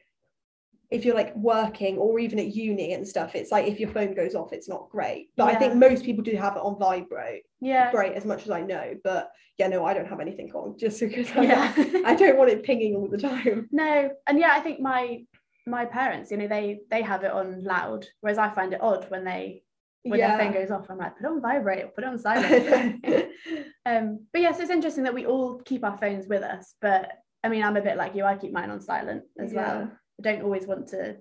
if 0.90 1.04
you're 1.04 1.14
like 1.14 1.34
working 1.36 1.96
or 1.98 2.18
even 2.18 2.38
at 2.38 2.54
uni 2.54 2.92
and 2.94 3.06
stuff 3.06 3.34
it's 3.34 3.50
like 3.52 3.66
if 3.66 3.78
your 3.78 3.90
phone 3.90 4.14
goes 4.14 4.34
off 4.34 4.52
it's 4.52 4.68
not 4.68 4.88
great 4.90 5.28
but 5.36 5.48
i 5.48 5.54
think 5.54 5.74
most 5.74 6.04
people 6.04 6.24
do 6.24 6.34
have 6.36 6.56
it 6.56 6.60
on 6.60 6.78
vibrate 6.78 7.42
Yeah. 7.60 7.90
great 7.90 8.14
as 8.14 8.24
much 8.24 8.42
as 8.44 8.50
i 8.50 8.62
know 8.62 8.94
but 9.04 9.30
yeah 9.58 9.68
no 9.68 9.84
i 9.84 9.92
don't 9.92 10.08
have 10.08 10.20
anything 10.20 10.50
on 10.52 10.78
just 10.78 11.00
because 11.00 11.30
I, 11.36 11.42
Yeah. 11.42 11.72
I 12.06 12.14
don't 12.14 12.38
want 12.38 12.50
it 12.50 12.62
pinging 12.62 12.94
all 12.96 13.08
the 13.08 13.18
time 13.18 13.68
no, 13.72 14.10
and 14.26 14.38
yeah, 14.38 14.52
I 14.52 14.60
think 14.60 14.80
my 14.80 15.24
my 15.66 15.84
parents, 15.84 16.30
you 16.30 16.38
know, 16.38 16.48
they 16.48 16.80
they 16.90 17.02
have 17.02 17.24
it 17.24 17.30
on 17.32 17.62
loud, 17.62 18.06
whereas 18.20 18.38
I 18.38 18.48
find 18.48 18.72
it 18.72 18.80
odd 18.80 19.10
when 19.10 19.22
they 19.24 19.62
when 20.04 20.18
their 20.18 20.38
phone 20.38 20.52
goes 20.54 20.70
off. 20.70 20.86
I'm 20.88 20.96
like, 20.96 21.16
put 21.18 21.26
it 21.26 21.30
on 21.30 21.42
vibrate 21.42 21.84
or 21.84 21.88
put 21.88 22.04
it 22.04 22.06
on 22.06 22.18
silent. 22.28 23.04
um, 23.84 24.26
but 24.32 24.40
yes, 24.40 24.60
it's 24.60 24.70
interesting 24.70 25.04
that 25.04 25.12
we 25.12 25.26
all 25.26 25.60
keep 25.64 25.84
our 25.84 25.98
phones 25.98 26.26
with 26.26 26.42
us. 26.42 26.74
But 26.80 27.10
I 27.44 27.48
mean, 27.50 27.62
I'm 27.62 27.76
a 27.76 27.82
bit 27.82 27.98
like 27.98 28.14
you. 28.14 28.24
I 28.24 28.36
keep 28.36 28.52
mine 28.52 28.70
on 28.70 28.80
silent 28.80 29.24
as 29.38 29.52
well. 29.52 29.90
I 30.18 30.22
don't 30.22 30.42
always 30.42 30.66
want 30.66 30.88
to. 30.88 31.16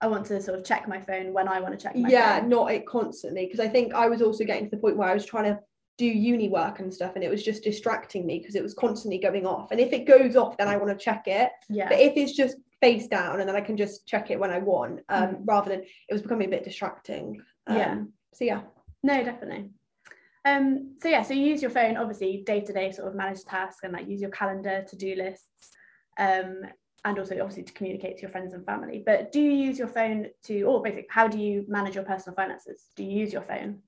I 0.00 0.06
want 0.08 0.26
to 0.26 0.42
sort 0.42 0.58
of 0.58 0.64
check 0.64 0.88
my 0.88 1.00
phone 1.00 1.32
when 1.32 1.46
I 1.46 1.60
want 1.60 1.78
to 1.78 1.82
check 1.82 1.94
my 1.96 2.08
yeah, 2.08 2.40
phone. 2.40 2.48
not 2.48 2.72
it 2.72 2.86
constantly 2.86 3.46
because 3.46 3.60
I 3.60 3.68
think 3.68 3.94
I 3.94 4.08
was 4.08 4.20
also 4.20 4.44
getting 4.44 4.64
to 4.64 4.70
the 4.70 4.80
point 4.82 4.96
where 4.96 5.08
I 5.08 5.14
was 5.14 5.24
trying 5.24 5.44
to 5.44 5.60
do 5.96 6.06
uni 6.06 6.48
work 6.48 6.80
and 6.80 6.92
stuff 6.92 7.12
and 7.14 7.22
it 7.22 7.30
was 7.30 7.44
just 7.44 7.62
distracting 7.62 8.26
me 8.26 8.38
because 8.40 8.56
it 8.56 8.62
was 8.64 8.74
constantly 8.74 9.18
going 9.18 9.46
off 9.46 9.70
and 9.70 9.78
if 9.78 9.92
it 9.92 10.04
goes 10.04 10.34
off 10.34 10.56
then 10.56 10.66
I 10.66 10.76
want 10.76 10.88
to 10.98 11.04
check 11.04 11.28
it 11.28 11.50
Yeah. 11.68 11.88
but 11.88 12.00
if 12.00 12.14
it's 12.16 12.32
just 12.32 12.56
face 12.80 13.06
down 13.06 13.38
and 13.38 13.48
then 13.48 13.54
I 13.54 13.60
can 13.60 13.76
just 13.76 14.04
check 14.04 14.32
it 14.32 14.40
when 14.40 14.50
I 14.50 14.58
want 14.58 15.00
um 15.08 15.36
Mm. 15.36 15.42
rather 15.44 15.70
than 15.70 15.82
it 15.82 16.12
was 16.12 16.22
becoming 16.22 16.48
a 16.48 16.50
bit 16.50 16.64
distracting 16.64 17.40
um, 17.68 17.76
Yeah. 17.76 17.98
so 18.34 18.44
yeah 18.44 18.60
No, 19.04 19.22
definitely. 19.22 19.70
Um, 20.44 20.96
so 21.00 21.08
yeah, 21.08 21.22
so 21.22 21.34
you 21.34 21.44
use 21.46 21.62
your 21.62 21.70
phone 21.70 21.96
obviously 21.96 22.42
day 22.44 22.60
to 22.62 22.72
day 22.72 22.90
sort 22.90 23.06
of 23.06 23.14
manage 23.14 23.44
tasks 23.44 23.80
and 23.84 23.92
like 23.92 24.08
use 24.08 24.20
your 24.20 24.30
calendar, 24.30 24.84
to 24.88 24.96
do 24.96 25.14
lists, 25.14 25.70
um, 26.18 26.62
and 27.04 27.18
also 27.18 27.34
obviously 27.40 27.64
to 27.64 27.72
communicate 27.72 28.16
to 28.16 28.22
your 28.22 28.30
friends 28.30 28.52
and 28.52 28.64
family. 28.64 29.02
But 29.04 29.32
do 29.32 29.40
you 29.40 29.50
use 29.50 29.78
your 29.78 29.88
phone 29.88 30.26
to, 30.44 30.62
or 30.62 30.82
basically, 30.82 31.06
how 31.10 31.26
do 31.28 31.38
you 31.38 31.64
manage 31.68 31.94
your 31.96 32.04
personal 32.04 32.36
finances? 32.36 32.90
Do 32.96 33.02
you 33.04 33.10
use 33.10 33.32
your 33.32 33.42
phone? 33.42 33.80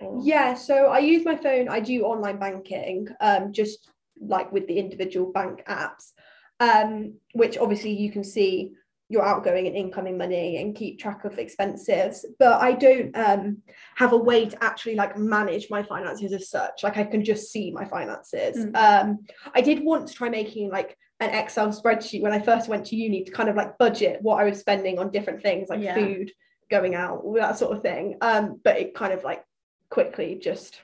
Or- 0.00 0.20
Yeah, 0.22 0.54
so 0.54 0.86
I 0.86 0.98
use 0.98 1.24
my 1.24 1.36
phone. 1.36 1.68
I 1.68 1.80
do 1.80 2.04
online 2.04 2.38
banking, 2.38 3.08
um, 3.20 3.52
just 3.52 3.90
like 4.20 4.52
with 4.52 4.66
the 4.68 4.78
individual 4.78 5.32
bank 5.32 5.64
apps, 5.66 6.12
um, 6.60 7.14
which 7.34 7.58
obviously 7.58 7.90
you 7.92 8.12
can 8.12 8.22
see 8.22 8.72
your 9.08 9.24
outgoing 9.24 9.66
and 9.66 9.76
incoming 9.76 10.16
money 10.16 10.56
and 10.56 10.74
keep 10.74 10.98
track 10.98 11.26
of 11.26 11.38
expenses 11.38 12.24
but 12.38 12.58
i 12.62 12.72
don't 12.72 13.14
um, 13.14 13.58
have 13.94 14.14
a 14.14 14.16
way 14.16 14.46
to 14.48 14.64
actually 14.64 14.94
like 14.94 15.18
manage 15.18 15.68
my 15.68 15.82
finances 15.82 16.32
as 16.32 16.48
such 16.48 16.82
like 16.82 16.96
i 16.96 17.04
can 17.04 17.22
just 17.22 17.52
see 17.52 17.70
my 17.72 17.84
finances 17.84 18.56
Mm. 18.56 18.74
um, 18.74 19.18
i 19.54 19.60
did 19.60 19.84
want 19.84 20.08
to 20.08 20.14
try 20.14 20.30
making 20.30 20.70
like 20.70 20.96
an 21.20 21.30
excel 21.30 21.68
spreadsheet 21.68 22.22
when 22.22 22.32
i 22.32 22.38
first 22.40 22.68
went 22.68 22.86
to 22.86 22.96
uni 22.96 23.24
to 23.24 23.30
kind 23.30 23.48
of 23.48 23.56
like 23.56 23.78
budget 23.78 24.18
what 24.22 24.40
i 24.40 24.44
was 24.44 24.58
spending 24.58 24.98
on 24.98 25.10
different 25.10 25.42
things 25.42 25.68
like 25.68 25.80
Yeah. 25.80 25.94
food 25.94 26.32
going 26.70 26.94
out 26.94 27.20
all 27.22 27.34
that 27.34 27.58
sort 27.58 27.76
of 27.76 27.82
thing 27.82 28.16
um, 28.22 28.60
but 28.64 28.78
it 28.78 28.94
kind 28.94 29.12
of 29.12 29.22
like 29.24 29.44
quickly 29.90 30.38
just 30.42 30.80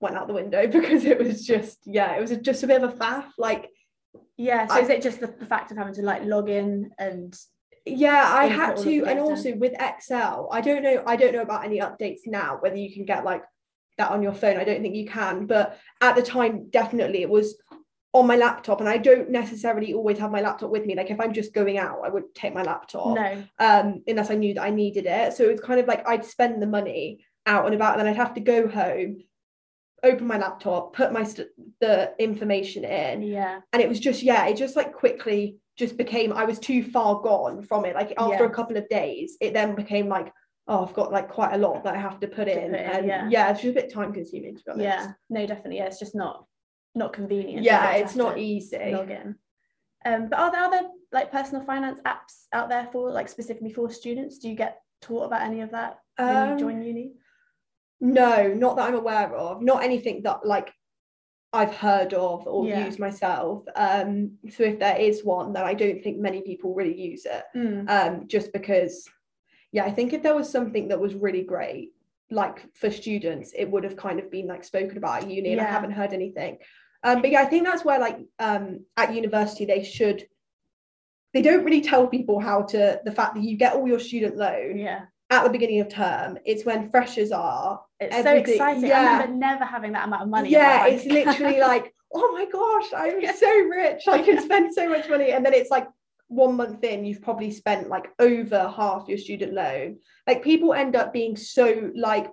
went 0.00 0.16
out 0.16 0.26
the 0.26 0.34
window 0.34 0.66
because 0.76 1.04
it 1.04 1.18
was 1.18 1.46
just 1.46 1.78
yeah 1.86 2.14
it 2.16 2.20
was 2.20 2.30
just 2.38 2.62
a 2.62 2.66
bit 2.66 2.82
of 2.82 2.90
a 2.90 2.96
faff 2.96 3.24
like 3.38 3.70
Yeah. 4.36 4.66
So 4.66 4.74
I- 4.74 4.80
is 4.80 4.88
it 4.90 5.02
just 5.02 5.20
the, 5.20 5.28
the 5.28 5.46
fact 5.46 5.70
of 5.70 5.78
having 5.78 5.94
to 5.94 6.02
like 6.02 6.24
log 6.24 6.48
in 6.50 6.90
and 6.98 7.34
yeah 7.84 8.24
i 8.32 8.44
had 8.46 8.76
to 8.76 9.04
and 9.06 9.18
also 9.18 9.56
with 9.56 9.72
excel 9.80 10.48
i 10.52 10.60
don't 10.60 10.84
know 10.84 11.02
i 11.04 11.16
don't 11.16 11.32
know 11.32 11.42
about 11.42 11.64
any 11.64 11.80
updates 11.80 12.20
now 12.26 12.56
whether 12.60 12.76
you 12.76 12.92
can 12.94 13.04
get 13.04 13.24
like 13.24 13.42
that 13.98 14.12
on 14.12 14.22
your 14.22 14.32
phone 14.32 14.56
i 14.56 14.62
don't 14.62 14.82
think 14.82 14.94
you 14.94 15.04
can 15.06 15.46
but 15.46 15.76
at 16.00 16.14
the 16.14 16.22
time 16.22 16.68
definitely 16.70 17.22
it 17.22 17.28
was 17.28 17.56
on 18.14 18.26
my 18.26 18.36
laptop 18.36 18.80
and 18.80 18.88
i 18.88 18.98
don't 18.98 19.30
necessarily 19.30 19.94
always 19.94 20.18
have 20.18 20.30
my 20.30 20.40
laptop 20.40 20.70
with 20.70 20.84
me 20.84 20.94
like 20.94 21.10
if 21.10 21.18
i'm 21.20 21.32
just 21.32 21.54
going 21.54 21.78
out 21.78 21.98
i 22.04 22.08
would 22.10 22.34
take 22.34 22.52
my 22.54 22.62
laptop 22.62 23.14
no? 23.16 23.42
um 23.58 24.02
unless 24.06 24.30
i 24.30 24.34
knew 24.34 24.52
that 24.54 24.62
i 24.62 24.70
needed 24.70 25.06
it 25.06 25.32
so 25.32 25.44
it 25.44 25.52
was 25.52 25.60
kind 25.60 25.80
of 25.80 25.86
like 25.86 26.06
i'd 26.08 26.24
spend 26.24 26.60
the 26.60 26.66
money 26.66 27.24
out 27.46 27.64
and 27.64 27.74
about 27.74 27.92
and 27.92 28.00
then 28.00 28.06
i'd 28.06 28.16
have 28.16 28.34
to 28.34 28.40
go 28.40 28.68
home 28.68 29.18
open 30.02 30.26
my 30.26 30.36
laptop 30.36 30.94
put 30.94 31.12
my 31.12 31.22
st- 31.22 31.48
the 31.80 32.12
information 32.18 32.84
in 32.84 33.22
Yeah. 33.22 33.60
and 33.72 33.80
it 33.80 33.88
was 33.88 34.00
just 34.00 34.22
yeah 34.22 34.46
it 34.46 34.56
just 34.56 34.76
like 34.76 34.92
quickly 34.92 35.56
just 35.78 35.96
became 35.96 36.32
i 36.34 36.44
was 36.44 36.58
too 36.58 36.82
far 36.84 37.20
gone 37.22 37.62
from 37.62 37.84
it 37.86 37.94
like 37.94 38.12
after 38.18 38.44
Yeah. 38.44 38.50
a 38.50 38.54
couple 38.54 38.76
of 38.76 38.88
days 38.88 39.36
it 39.40 39.54
then 39.54 39.74
became 39.74 40.08
like 40.08 40.32
oh 40.68 40.84
i've 40.84 40.92
got 40.94 41.12
like 41.12 41.28
quite 41.30 41.54
a 41.54 41.58
lot 41.58 41.82
that 41.84 41.94
i 41.94 41.98
have 41.98 42.20
to 42.20 42.26
put 42.26 42.44
To 42.44 42.52
in 42.52 42.72
put 42.72 42.80
in, 42.80 42.86
and 42.90 43.06
yeah. 43.06 43.28
yeah. 43.30 43.50
it's 43.52 43.62
just 43.62 43.70
a 43.76 43.80
bit 43.80 43.92
time 43.92 44.12
consuming 44.12 44.56
to 44.56 44.62
be 44.64 44.70
honest 44.70 44.84
Yeah. 44.84 45.12
No, 45.30 45.46
definitely. 45.46 45.76
Yeah. 45.78 45.86
It's 45.86 45.98
just 45.98 46.14
not 46.14 46.44
not 46.94 47.12
convenient. 47.12 47.64
yeah 47.64 47.94
it, 47.94 48.02
it's 48.02 48.16
not 48.16 48.38
easy 48.38 48.92
Log 48.92 49.10
in. 49.10 49.34
Um, 50.04 50.28
but 50.28 50.38
are 50.38 50.50
there 50.50 50.64
other 50.64 50.88
like 51.12 51.30
personal 51.30 51.64
finance 51.64 52.00
apps 52.06 52.46
out 52.52 52.68
there 52.68 52.88
for 52.92 53.10
like 53.10 53.28
specifically 53.28 53.72
for 53.72 53.90
students? 53.90 54.38
Do 54.38 54.48
you 54.48 54.56
get 54.56 54.80
taught 55.00 55.24
about 55.24 55.42
any 55.42 55.60
of 55.60 55.70
that 55.70 55.98
when 56.18 56.36
Um, 56.36 56.50
you 56.52 56.58
join 56.58 56.82
uni? 56.82 57.12
no 58.00 58.52
not 58.52 58.74
that 58.76 58.88
i'm 58.88 58.96
aware 58.96 59.32
of 59.36 59.62
not 59.62 59.84
anything 59.84 60.22
that 60.24 60.44
like 60.44 60.72
i've 61.52 61.72
heard 61.72 62.12
of 62.14 62.44
or 62.48 62.66
Yeah. 62.66 62.84
used 62.86 62.98
myself 62.98 63.64
um 63.76 64.32
so 64.50 64.64
if 64.64 64.80
there 64.80 64.96
is 64.96 65.24
one 65.24 65.52
then 65.52 65.62
i 65.62 65.72
don't 65.72 66.02
think 66.02 66.18
many 66.18 66.40
people 66.42 66.74
really 66.74 67.00
use 67.00 67.24
it 67.26 67.44
Mm. 67.54 67.88
um, 67.88 68.26
just 68.26 68.52
because, 68.52 69.08
yeah, 69.70 69.84
I 69.84 69.92
think 69.92 70.12
if 70.12 70.22
there 70.22 70.34
was 70.34 70.48
something 70.50 70.88
that 70.88 70.98
was 71.00 71.14
really 71.14 71.42
great, 71.44 71.92
like 72.32 72.66
for 72.74 72.90
students, 72.90 73.52
it 73.56 73.70
would 73.70 73.84
have 73.84 73.96
kind 73.96 74.18
of 74.18 74.30
been 74.30 74.46
like 74.46 74.64
spoken 74.64 74.96
about 74.96 75.22
at 75.22 75.30
uni, 75.30 75.52
and 75.52 75.60
I 75.60 75.64
haven't 75.64 75.92
heard 75.92 76.12
anything. 76.12 76.58
Um, 77.04 77.20
but 77.20 77.30
yeah, 77.30 77.40
I 77.40 77.44
think 77.46 77.64
that's 77.66 77.84
where 77.84 77.98
like 77.98 78.18
um, 78.38 78.84
at 78.96 79.14
university 79.14 79.64
they 79.64 79.84
should. 79.84 80.26
They 81.34 81.42
don't 81.42 81.64
really 81.64 81.80
tell 81.80 82.06
people 82.06 82.40
how 82.40 82.62
to 82.62 83.00
the 83.04 83.12
fact 83.12 83.34
that 83.34 83.42
you 83.42 83.56
get 83.56 83.74
all 83.74 83.88
your 83.88 83.98
student 84.00 84.36
loan 84.36 84.76
Yeah. 84.76 85.02
at 85.30 85.44
the 85.44 85.50
beginning 85.50 85.80
of 85.80 85.88
term. 85.88 86.38
It's 86.44 86.64
when 86.64 86.90
freshers 86.90 87.32
are. 87.32 87.80
It's 88.00 88.14
Everything- 88.14 88.46
so 88.46 88.52
exciting. 88.52 88.86
yeah. 88.86 88.98
I 89.00 89.12
remember 89.22 89.34
never 89.46 89.64
having 89.64 89.92
that 89.92 90.06
amount 90.06 90.22
of 90.22 90.28
money. 90.28 90.50
yeah, 90.50 90.86
it's 90.86 91.06
literally 91.06 91.58
like, 91.60 91.94
oh 92.14 92.32
my 92.32 92.44
gosh, 92.44 92.92
I'm 92.94 93.34
so 93.36 93.50
rich. 93.68 94.02
I 94.08 94.20
can 94.22 94.42
spend 94.42 94.74
so 94.74 94.88
much 94.88 95.08
money, 95.08 95.30
and 95.32 95.44
then 95.44 95.54
it's 95.54 95.70
like 95.70 95.86
one 96.32 96.56
month 96.56 96.82
in, 96.84 97.04
you've 97.04 97.22
probably 97.22 97.50
spent 97.50 97.88
like 97.88 98.08
over 98.18 98.72
half 98.74 99.08
your 99.08 99.18
student 99.18 99.52
loan. 99.52 99.98
Like 100.26 100.42
people 100.42 100.72
end 100.74 100.96
up 100.96 101.12
being 101.12 101.36
so 101.36 101.90
like 101.94 102.28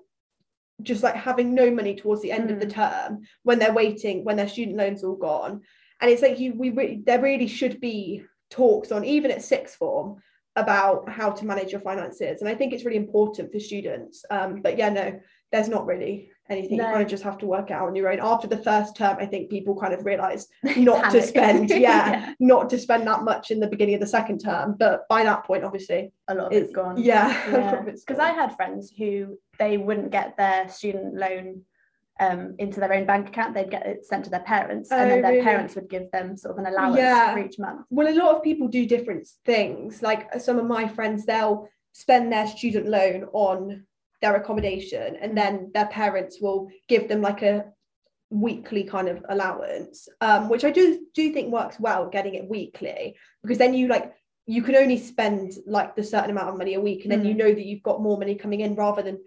just 0.82 1.03
like 1.03 1.15
having 1.15 1.53
no 1.53 1.70
money 1.70 1.96
towards 1.96 2.22
the 2.22 2.32
end 2.32 2.51
of 2.51 2.60
the 2.60 2.65
Mm. 2.65 2.74
term 2.74 3.22
when 3.44 3.60
they're 3.60 3.74
waiting 3.74 4.24
when 4.24 4.38
their 4.38 4.48
student 4.48 4.77
loans 4.77 5.03
all 5.03 5.15
gone 5.15 5.62
and 6.00 6.10
it's 6.10 6.22
like 6.22 6.39
you 6.39 6.53
we 6.53 6.70
re- 6.70 7.01
there 7.06 7.22
really 7.22 7.48
should 7.48 7.82
be 7.82 8.24
talks 8.50 8.91
on 8.91 9.03
even 9.03 9.32
at 9.32 9.41
sixth 9.41 9.75
form 9.75 10.22
about 10.56 11.10
how 11.10 11.29
to 11.32 11.46
manage 11.46 11.72
your 11.72 11.82
finances 11.82 12.39
and 12.41 12.50
i 12.50 12.56
think 12.56 12.72
it's 12.72 12.86
really 12.86 12.98
important 12.98 13.51
for 13.51 13.60
students 13.60 14.24
um 14.32 14.62
but 14.62 14.77
yeah 14.77 14.89
no 14.89 15.20
there's 15.51 15.68
not 15.70 15.86
really 15.86 16.29
anything 16.50 16.74
you 16.77 16.77
No. 16.77 16.86
kind 16.91 17.01
of 17.03 17.08
just 17.08 17.24
have 17.24 17.38
to 17.39 17.46
work 17.46 17.70
it 17.70 17.74
out 17.74 17.88
on 17.88 17.96
your 17.96 18.12
own 18.12 18.20
after 18.22 18.48
the 18.48 18.58
first 18.58 18.96
term 18.96 19.18
i 19.20 19.25
think 19.25 19.50
people 19.50 19.75
kind 19.79 19.94
of 19.94 20.03
realize 20.06 20.48
not 20.77 21.12
to 21.12 21.22
spend 21.22 21.70
yeah, 21.70 21.77
Yeah. 21.79 22.34
not 22.39 22.70
to 22.72 22.79
spend 22.79 23.06
that 23.08 23.24
much 23.24 23.51
in 23.51 23.60
the 23.60 23.68
beginning 23.68 23.96
of 23.96 24.01
the 24.01 24.08
second 24.08 24.39
term 24.39 24.75
but 24.79 25.08
by 25.10 25.24
that 25.24 25.44
point 25.46 25.63
obviously 25.63 26.12
a 26.27 26.34
lot 26.36 26.48
of 26.48 26.53
it's 26.53 26.65
it's 26.68 26.75
gone. 26.75 26.98
yeah 26.98 27.82
because 27.86 28.20
I 28.20 28.32
had 28.32 28.56
friends 28.56 28.91
who 28.98 29.38
they 29.60 29.77
wouldn't 29.77 30.12
get 30.12 30.38
their 30.38 30.68
student 30.70 31.15
loan 31.15 31.63
um, 32.22 32.56
into 32.60 32.82
their 32.82 32.91
own 32.91 33.06
bank 33.06 33.29
account; 33.29 33.53
they'd 33.53 33.72
get 33.72 33.86
it 33.86 34.03
sent 34.06 34.25
to 34.25 34.29
their 34.29 34.41
parents, 34.41 34.91
and 34.91 35.00
Oh, 35.03 35.08
then 35.08 35.22
their 35.22 35.32
really? 35.32 35.44
parents 35.46 35.75
would 35.75 35.89
give 35.89 36.12
them 36.12 36.36
sort 36.36 36.51
of 36.53 36.58
an 36.60 36.65
allowance 36.70 36.98
Yeah. 36.98 37.32
for 37.34 37.39
each 37.39 37.58
month. 37.60 37.86
well 37.89 38.10
a 38.10 38.13
lot 38.22 38.36
of 38.36 38.44
people 38.44 38.68
do 38.68 38.86
different 38.86 39.25
things 39.46 40.01
like 40.01 40.27
some 40.41 40.60
of 40.60 40.65
my 40.65 40.86
friends 40.88 41.25
they'll 41.25 41.70
spend 41.94 42.29
their 42.34 42.46
student 42.48 42.88
loan 42.88 43.25
on 43.32 43.86
their 44.21 44.35
accommodation 44.35 45.15
and 45.21 45.38
then 45.38 45.71
their 45.73 45.88
parents 45.88 46.39
will 46.41 46.69
give 46.88 47.07
them 47.07 47.21
like 47.21 47.41
a 47.41 47.65
weekly 48.31 48.83
kind 48.83 49.07
of 49.07 49.23
allowance 49.29 50.07
um, 50.21 50.49
which 50.49 50.63
i 50.63 50.69
do 50.69 51.05
do 51.15 51.33
think 51.33 51.51
works 51.51 51.79
well 51.79 52.07
getting 52.09 52.35
it 52.35 52.47
weekly 52.47 53.15
because 53.41 53.57
then 53.57 53.73
you 53.73 53.88
like 53.88 54.13
you 54.45 54.61
can 54.61 54.75
only 54.75 54.97
spend 54.97 55.53
like 55.65 55.95
the 55.95 56.03
certain 56.03 56.29
amount 56.31 56.49
of 56.49 56.57
money 56.57 56.75
a 56.75 56.81
week 56.81 57.03
and 57.03 57.11
then 57.11 57.25
you 57.25 57.33
Mm. 57.33 57.38
know 57.38 57.53
that 57.53 57.65
you've 57.65 57.83
got 57.83 58.01
more 58.01 58.17
money 58.17 58.35
coming 58.35 58.59
in 58.61 58.75
rather 58.75 59.01
than 59.01 59.19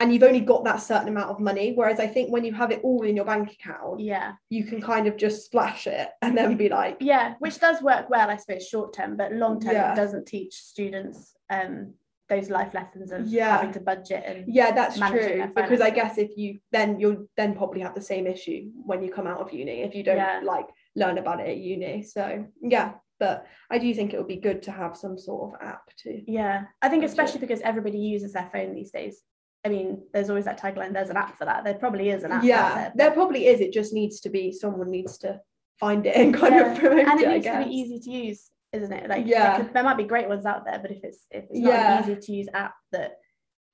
and 0.00 0.12
you've 0.12 0.22
only 0.24 0.40
got 0.40 0.64
that 0.64 0.82
certain 0.82 1.08
amount 1.08 1.30
of 1.30 1.38
money 1.40 1.72
whereas 1.74 1.98
i 2.00 2.06
think 2.06 2.30
when 2.30 2.44
you 2.44 2.52
have 2.52 2.70
it 2.72 2.80
all 2.82 3.02
in 3.04 3.16
your 3.16 3.24
bank 3.24 3.52
account 3.52 4.00
Yeah, 4.00 4.32
you 4.50 4.64
can 4.64 4.82
kind 4.82 5.06
of 5.06 5.16
just 5.16 5.46
splash 5.46 5.86
it 5.86 6.08
and 6.20 6.36
then 6.36 6.56
be 6.56 6.68
like 6.68 6.96
yeah, 7.00 7.34
which 7.38 7.58
does 7.58 7.80
work 7.80 8.10
well, 8.10 8.28
I 8.28 8.36
suppose, 8.36 8.66
short 8.68 8.92
term, 8.94 9.16
but 9.16 9.32
long 9.32 9.60
term 9.60 9.72
Yeah. 9.74 9.92
it 9.92 9.96
doesn't 9.96 10.26
teach 10.26 10.54
students 10.54 11.34
um, 11.48 11.94
those 12.32 12.48
life 12.50 12.72
lessons 12.74 13.12
of 13.12 13.26
Yeah. 13.26 13.56
having 13.58 13.72
to 13.72 13.80
budget 13.80 14.22
and 14.26 14.44
Yeah, 14.48 14.70
that's 14.72 14.98
true. 14.98 15.50
Because 15.54 15.80
I 15.80 15.90
guess 15.90 16.18
if 16.18 16.30
you 16.36 16.58
then 16.70 16.98
you'll 17.00 17.26
then 17.36 17.54
probably 17.54 17.80
have 17.82 17.94
the 17.94 18.00
same 18.12 18.26
issue 18.26 18.70
when 18.86 19.02
you 19.02 19.10
come 19.12 19.26
out 19.26 19.40
of 19.40 19.52
uni 19.52 19.82
if 19.82 19.94
you 19.94 20.02
don't 20.02 20.16
Yeah. 20.16 20.40
like 20.44 20.66
learn 20.96 21.18
about 21.18 21.40
it 21.40 21.48
at 21.48 21.56
uni. 21.58 22.02
So 22.02 22.46
yeah, 22.62 22.92
but 23.20 23.46
I 23.70 23.78
do 23.78 23.92
think 23.94 24.12
it 24.12 24.18
would 24.18 24.28
be 24.36 24.36
good 24.48 24.62
to 24.62 24.72
have 24.72 24.96
some 24.96 25.16
sort 25.18 25.40
of 25.54 25.60
app 25.72 25.84
too 25.96 26.22
Yeah, 26.26 26.64
I 26.80 26.88
think 26.88 27.02
Budget. 27.02 27.10
especially 27.10 27.40
because 27.40 27.60
everybody 27.60 27.98
uses 27.98 28.32
their 28.32 28.48
phone 28.52 28.74
these 28.74 28.90
days. 28.90 29.22
I 29.64 29.68
mean, 29.68 30.02
there's 30.12 30.28
always 30.30 30.46
that 30.46 30.60
tagline. 30.60 30.92
There's 30.92 31.10
an 31.10 31.16
app 31.16 31.38
for 31.38 31.44
that. 31.44 31.62
There 31.64 31.74
probably 31.74 32.10
is 32.10 32.24
an 32.24 32.32
app. 32.32 32.42
Yeah, 32.42 32.74
there, 32.74 32.92
there 32.96 33.10
probably 33.12 33.46
is. 33.46 33.60
It 33.60 33.72
just 33.72 33.92
needs 33.92 34.18
to 34.20 34.28
be 34.28 34.50
someone 34.52 34.90
needs 34.90 35.18
to 35.18 35.40
find 35.78 36.04
it 36.06 36.16
and 36.16 36.34
kind 36.34 36.54
Yeah, 36.54 36.72
of 36.72 36.78
promote 36.78 36.98
it. 36.98 37.08
and 37.08 37.20
it. 37.20 37.24
it 37.24 37.28
I 37.28 37.32
needs 37.34 37.46
to 37.46 37.64
be 37.64 37.70
easy 37.80 37.98
to 38.00 38.10
use, 38.10 38.50
isn't 38.72 38.92
it? 38.92 39.08
Like, 39.08 39.26
Yeah. 39.26 39.58
there, 39.58 39.70
there 39.72 39.82
might 39.82 39.96
be 39.96 40.04
great 40.04 40.28
ones 40.28 40.46
out 40.46 40.64
there, 40.64 40.78
but 40.78 40.90
if 40.90 41.04
it's 41.04 41.26
if 41.30 41.44
it's 41.50 41.58
not 41.60 41.72
Yeah. 41.72 41.98
an 41.98 42.10
easy 42.10 42.20
to 42.20 42.32
use 42.32 42.48
app 42.54 42.74
that 42.92 43.18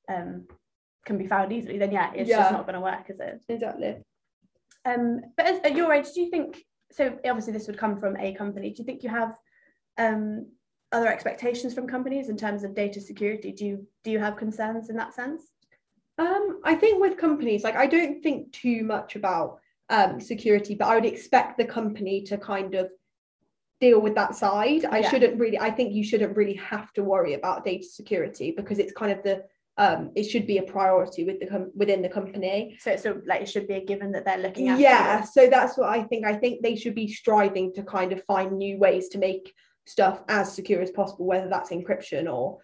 um 0.09 0.47
can 1.05 1.19
be 1.19 1.27
found 1.27 1.53
easily, 1.53 1.79
then 1.79 1.93
yeah, 1.93 2.13
it's 2.15 2.29
Yeah. 2.29 2.39
just 2.39 2.53
not 2.53 2.67
going 2.67 2.75
to 2.75 2.81
work, 2.81 3.09
is 3.09 3.21
it? 3.21 3.43
Exactly. 3.49 4.03
Um, 4.85 5.23
but 5.37 5.47
as, 5.47 5.61
at 5.61 5.77
your 5.77 5.93
age, 5.93 6.13
do 6.13 6.21
you 6.21 6.31
think? 6.31 6.65
So 6.93 7.19
obviously, 7.25 7.53
this 7.53 7.67
would 7.67 7.79
come 7.79 7.99
from 7.99 8.17
a 8.17 8.35
company. 8.35 8.71
Do 8.71 8.83
you 8.83 8.85
think 8.85 9.03
you 9.03 9.11
have 9.11 9.39
um 9.99 10.47
other 10.91 11.09
expectations 11.09 11.75
from 11.75 11.87
companies 11.87 12.29
in 12.29 12.37
terms 12.37 12.65
of 12.65 12.75
data 12.75 13.01
security? 13.01 13.53
Do 13.53 13.65
you 13.65 13.87
do 14.05 14.11
you 14.11 14.19
have 14.19 14.37
concerns 14.37 14.91
in 14.91 14.97
that 14.97 15.15
sense? 15.15 15.43
Um, 16.19 16.61
I 16.65 16.75
think 16.75 17.01
with 17.01 17.17
companies, 17.17 17.63
like 17.63 17.77
I 17.77 17.87
don't 17.87 18.23
think 18.23 18.53
too 18.53 18.83
much 18.83 19.15
about 19.15 19.61
um, 19.89 20.21
security, 20.21 20.75
but 20.75 20.89
I 20.89 20.97
would 20.97 21.05
expect 21.07 21.57
the 21.59 21.65
company 21.65 22.23
to 22.23 22.37
kind 22.37 22.75
of 22.75 22.91
deal 23.81 24.01
with 24.01 24.15
that 24.15 24.35
side. 24.35 24.85
I 24.85 24.99
Yeah. 25.01 25.11
shouldn't 25.11 25.39
really. 25.39 25.59
I 25.59 25.71
think 25.71 25.95
you 25.95 26.05
shouldn't 26.05 26.37
really 26.37 26.55
have 26.55 26.93
to 26.95 27.05
worry 27.05 27.35
about 27.35 27.65
data 27.65 27.85
security 27.85 28.53
because 28.57 28.79
it's 28.79 28.93
kind 28.93 29.13
of 29.13 29.23
the 29.23 29.45
um, 29.77 30.11
it 30.17 30.25
should 30.25 30.45
be 30.45 30.59
a 30.59 30.65
priority 30.65 31.23
with 31.23 31.39
the 31.39 31.47
com- 31.47 31.71
within 31.77 32.03
the 32.03 32.09
company. 32.09 32.77
So 32.81 32.97
so 32.97 33.21
like 33.27 33.43
it 33.43 33.49
should 33.49 33.69
be 33.69 33.75
a 33.75 33.85
given 33.85 34.11
that 34.13 34.25
they're 34.25 34.39
looking 34.39 34.69
at. 34.69 34.81
Yeah, 34.81 35.23
so 35.23 35.49
that's 35.49 35.79
what 35.79 35.89
I 35.89 36.03
think. 36.03 36.27
I 36.27 36.35
think 36.35 36.63
they 36.63 36.75
should 36.75 36.97
be 36.97 37.07
striving 37.07 37.73
to 37.75 37.85
kind 37.85 38.13
of 38.13 38.25
find 38.25 38.53
new 38.59 38.79
ways 38.79 39.09
to 39.11 39.19
make 39.19 39.55
stuff 39.87 40.23
as 40.29 40.53
secure 40.53 40.83
as 40.83 40.91
possible, 40.91 41.27
whether 41.27 41.49
that's 41.49 41.71
encryption 41.71 42.31
or 42.33 42.59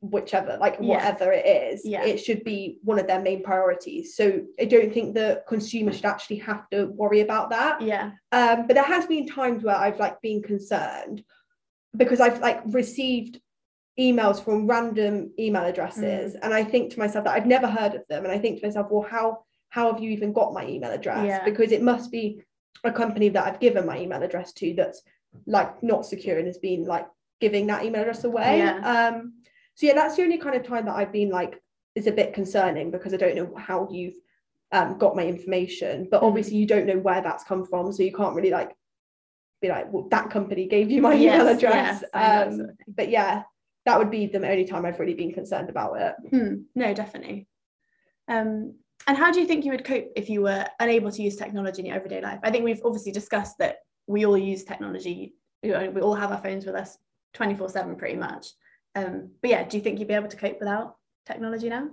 whichever, 0.00 0.56
like 0.60 0.76
Yeah. 0.80 0.88
whatever 0.96 1.32
it 1.32 1.46
is. 1.46 1.84
Yeah. 1.84 2.04
It 2.04 2.18
should 2.18 2.42
be 2.44 2.78
one 2.82 2.98
of 2.98 3.06
their 3.06 3.20
main 3.20 3.42
priorities. 3.42 4.14
So 4.16 4.42
I 4.58 4.64
don't 4.64 4.92
think 4.92 5.14
the 5.14 5.42
consumer 5.46 5.92
should 5.92 6.04
actually 6.06 6.38
have 6.38 6.68
to 6.70 6.86
worry 6.86 7.20
about 7.20 7.50
that. 7.50 7.80
Yeah. 7.80 8.12
Um, 8.32 8.66
but 8.66 8.74
there 8.74 8.84
has 8.84 9.06
been 9.06 9.26
times 9.26 9.62
where 9.62 9.76
I've 9.76 10.00
like 10.00 10.20
been 10.20 10.42
concerned 10.42 11.22
because 11.96 12.20
I've 12.20 12.40
like 12.40 12.60
received 12.66 13.40
emails 13.98 14.42
from 14.42 14.66
random 14.66 15.32
email 15.38 15.64
addresses, 15.64 16.34
Mm. 16.34 16.38
and 16.42 16.54
I 16.54 16.64
think 16.64 16.92
to 16.92 16.98
myself 16.98 17.24
that 17.24 17.34
I've 17.34 17.46
never 17.46 17.66
heard 17.66 17.94
of 17.94 18.06
them, 18.08 18.24
and 18.24 18.32
I 18.32 18.38
think 18.38 18.60
to 18.60 18.66
myself, 18.66 18.88
well, 18.90 19.02
how 19.02 19.44
how 19.68 19.92
have 19.92 20.02
you 20.02 20.10
even 20.10 20.32
got 20.32 20.52
my 20.52 20.66
email 20.66 20.90
address? 20.90 21.26
Yeah. 21.26 21.44
Because 21.44 21.70
it 21.70 21.82
must 21.82 22.10
be 22.10 22.42
a 22.82 22.90
company 22.90 23.28
that 23.28 23.46
I've 23.46 23.60
given 23.60 23.86
my 23.86 23.98
email 24.00 24.22
address 24.22 24.52
to 24.54 24.74
that's 24.74 25.02
like 25.46 25.80
not 25.82 26.04
secure 26.06 26.38
and 26.38 26.46
has 26.46 26.58
been 26.58 26.84
like 26.86 27.06
giving 27.40 27.66
that 27.68 27.84
email 27.84 28.00
address 28.02 28.24
away. 28.24 28.58
Yeah. 28.58 29.10
Um, 29.12 29.34
so 29.80 29.86
yeah, 29.86 29.94
that's 29.94 30.16
the 30.16 30.22
only 30.22 30.36
kind 30.36 30.54
of 30.54 30.62
time 30.62 30.84
that 30.84 30.94
I've 30.94 31.10
been 31.10 31.30
like 31.30 31.58
is 31.94 32.06
a 32.06 32.12
bit 32.12 32.34
concerning 32.34 32.90
because 32.90 33.14
I 33.14 33.16
don't 33.16 33.34
know 33.34 33.54
how 33.56 33.88
you've 33.90 34.12
um, 34.72 34.98
got 34.98 35.16
my 35.16 35.24
information, 35.26 36.06
but 36.10 36.20
Mm. 36.20 36.26
obviously 36.26 36.58
you 36.58 36.66
don't 36.66 36.84
know 36.86 36.98
where 36.98 37.22
that's 37.22 37.44
come 37.44 37.64
from, 37.64 37.90
so 37.90 38.02
you 38.02 38.12
can't 38.12 38.34
really 38.36 38.50
like 38.50 38.76
be 39.62 39.68
like, 39.70 39.90
well, 39.90 40.06
that 40.10 40.28
company 40.28 40.66
gave 40.68 40.90
you 40.90 41.00
my 41.00 41.14
Yes, 41.14 41.40
email 41.40 41.48
address. 41.56 42.02
yeah, 42.02 42.08
I 42.12 42.20
know 42.20 42.28
that 42.34 42.46
um, 42.48 42.56
sort 42.58 42.70
of 42.70 42.76
thing. 42.76 42.94
but 42.94 43.08
yeah, 43.08 43.42
that 43.86 43.98
would 43.98 44.10
be 44.10 44.26
the 44.26 44.36
only 44.46 44.66
time 44.66 44.84
I've 44.84 45.00
really 45.00 45.14
been 45.14 45.32
concerned 45.32 45.70
about 45.70 45.98
it. 45.98 46.14
Hmm, 46.30 46.54
no, 46.74 46.92
definitely. 46.92 47.48
Um, 48.28 48.74
and 49.06 49.16
how 49.16 49.32
do 49.32 49.40
you 49.40 49.46
think 49.46 49.64
you 49.64 49.70
would 49.72 49.84
cope 49.84 50.08
if 50.14 50.28
you 50.28 50.42
were 50.42 50.66
unable 50.78 51.10
to 51.10 51.22
use 51.22 51.36
technology 51.36 51.80
in 51.80 51.86
your 51.86 51.96
everyday 51.96 52.20
life? 52.20 52.38
I 52.42 52.50
think 52.50 52.64
we've 52.64 52.82
obviously 52.84 53.12
discussed 53.12 53.56
that 53.60 53.78
we 54.06 54.26
all 54.26 54.36
use 54.36 54.62
technology. 54.62 55.32
We 55.62 55.72
all 55.72 56.14
have 56.14 56.32
our 56.32 56.38
phones 56.42 56.66
with 56.66 56.74
us 56.74 56.98
24 57.32 57.70
7 57.70 57.96
pretty 57.96 58.16
much. 58.16 58.46
Um, 58.94 59.30
but 59.40 59.50
yeah, 59.50 59.64
do 59.64 59.76
you 59.76 59.82
think 59.82 59.98
you'd 59.98 60.08
be 60.08 60.14
able 60.14 60.28
to 60.28 60.36
cope 60.36 60.58
without 60.58 60.96
technology 61.26 61.68
now? 61.68 61.88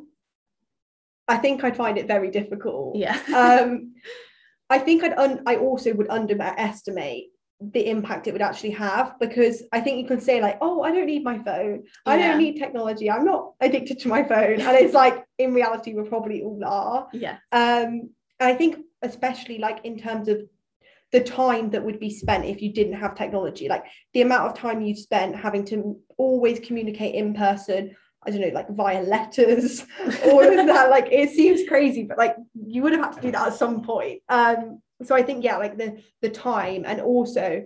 I 1.28 1.38
think 1.38 1.64
I'd 1.64 1.76
find 1.78 1.98
it 1.98 2.08
very 2.08 2.32
difficult. 2.32 2.96
Yeah. 2.96 3.18
um, 3.36 3.94
I 4.70 4.80
think 4.80 5.04
I'd 5.04 5.18
un- 5.18 5.44
I 5.46 5.56
also 5.58 5.94
would 5.94 6.10
underestimate 6.10 7.28
the 7.60 7.90
impact 7.90 8.28
it 8.28 8.34
would 8.34 8.42
actually 8.42 8.72
have 8.72 9.16
because 9.20 9.64
I 9.72 9.80
think 9.80 9.98
you 9.98 10.06
can 10.08 10.20
say 10.22 10.42
like, 10.42 10.58
oh, 10.62 10.84
I 10.84 10.92
don't 10.92 11.06
need 11.08 11.24
my 11.24 11.40
phone, 11.40 11.84
I 12.06 12.18
Yeah. 12.18 12.28
don't 12.30 12.38
need 12.40 12.58
technology, 12.58 13.10
I'm 13.10 13.26
not 13.26 13.54
addicted 13.62 14.00
to 14.00 14.08
my 14.10 14.24
phone, 14.24 14.60
and 14.62 14.78
it's 14.78 14.94
like 14.94 15.24
in 15.38 15.54
reality 15.54 15.94
we 15.94 16.04
probably 16.08 16.44
all 16.44 16.62
are. 16.66 17.08
yeah. 17.14 17.38
Um, 17.52 18.10
and 18.40 18.52
I 18.52 18.54
think 18.56 18.78
especially 19.02 19.58
like 19.58 19.80
in 19.86 19.98
terms 19.98 20.28
of 20.28 20.42
the 21.12 21.22
time 21.22 21.70
that 21.70 21.84
would 21.84 22.00
be 22.00 22.10
spent 22.10 22.46
if 22.46 22.62
you 22.62 22.72
didn't 22.74 22.94
have 22.94 23.16
technology, 23.16 23.70
like 23.70 23.86
the 24.14 24.22
amount 24.22 24.50
of 24.50 24.58
time 24.58 24.82
you've 24.82 24.98
spent 24.98 25.36
having 25.36 25.64
to 25.66 25.98
always 26.18 26.60
communicate 26.60 27.16
in 27.16 27.34
person. 27.34 27.96
I 28.26 28.32
don't 28.32 28.42
know, 28.42 28.48
like 28.50 28.70
via 28.70 29.04
letters, 29.04 29.86
all 30.26 30.42
of 30.46 30.68
that. 30.68 30.90
Like 30.90 31.08
it 31.12 31.30
seems 31.30 31.68
crazy, 31.68 32.04
but 32.04 32.18
like 32.18 32.36
you 32.54 32.82
would 32.82 32.92
have 32.92 33.06
had 33.06 33.14
to 33.14 33.22
do 33.22 33.32
that 33.32 33.48
at 33.48 33.54
some 33.54 33.84
point. 33.84 34.22
Um, 34.28 34.82
so 35.04 35.16
I 35.16 35.24
think 35.24 35.46
yeah, 35.46 35.58
like 35.58 35.78
the 35.78 36.02
the 36.22 36.30
time 36.30 36.84
and 36.86 37.00
also 37.00 37.64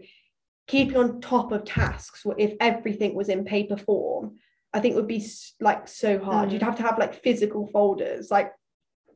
keeping 0.68 0.98
on 0.98 1.20
top 1.20 1.52
of 1.52 1.66
tasks. 1.66 2.26
If 2.38 2.54
everything 2.60 3.16
was 3.16 3.30
in 3.30 3.44
paper 3.44 3.78
form, 3.78 4.38
I 4.74 4.80
think 4.80 4.96
would 4.96 5.08
be 5.08 5.26
like 5.60 5.88
so 5.88 6.20
hard. 6.20 6.50
Mm. 6.50 6.54
You'd 6.54 6.64
have 6.64 6.78
to 6.78 6.84
have 6.84 7.00
like 7.00 7.24
physical 7.24 7.68
folders, 7.68 8.30
like 8.30 8.52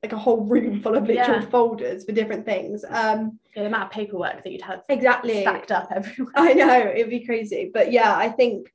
like 0.01 0.13
a 0.13 0.17
whole 0.17 0.41
room 0.45 0.81
full 0.81 0.95
of 0.95 1.07
literal 1.07 1.41
Yeah. 1.41 1.49
folders 1.49 2.05
for 2.05 2.11
different 2.11 2.45
things. 2.45 2.83
Um, 2.87 3.39
the 3.55 3.65
amount 3.65 3.85
of 3.85 3.91
paperwork 3.91 4.43
that 4.43 4.51
you'd 4.51 4.61
have 4.61 4.83
exactly. 4.89 5.41
stacked 5.41 5.71
up 5.71 5.89
everywhere. 5.95 6.33
I 6.35 6.53
know 6.53 6.91
it'd 6.93 7.09
be 7.09 7.25
crazy, 7.25 7.71
but 7.73 7.91
yeah, 7.91 8.15
I 8.15 8.29
think 8.29 8.71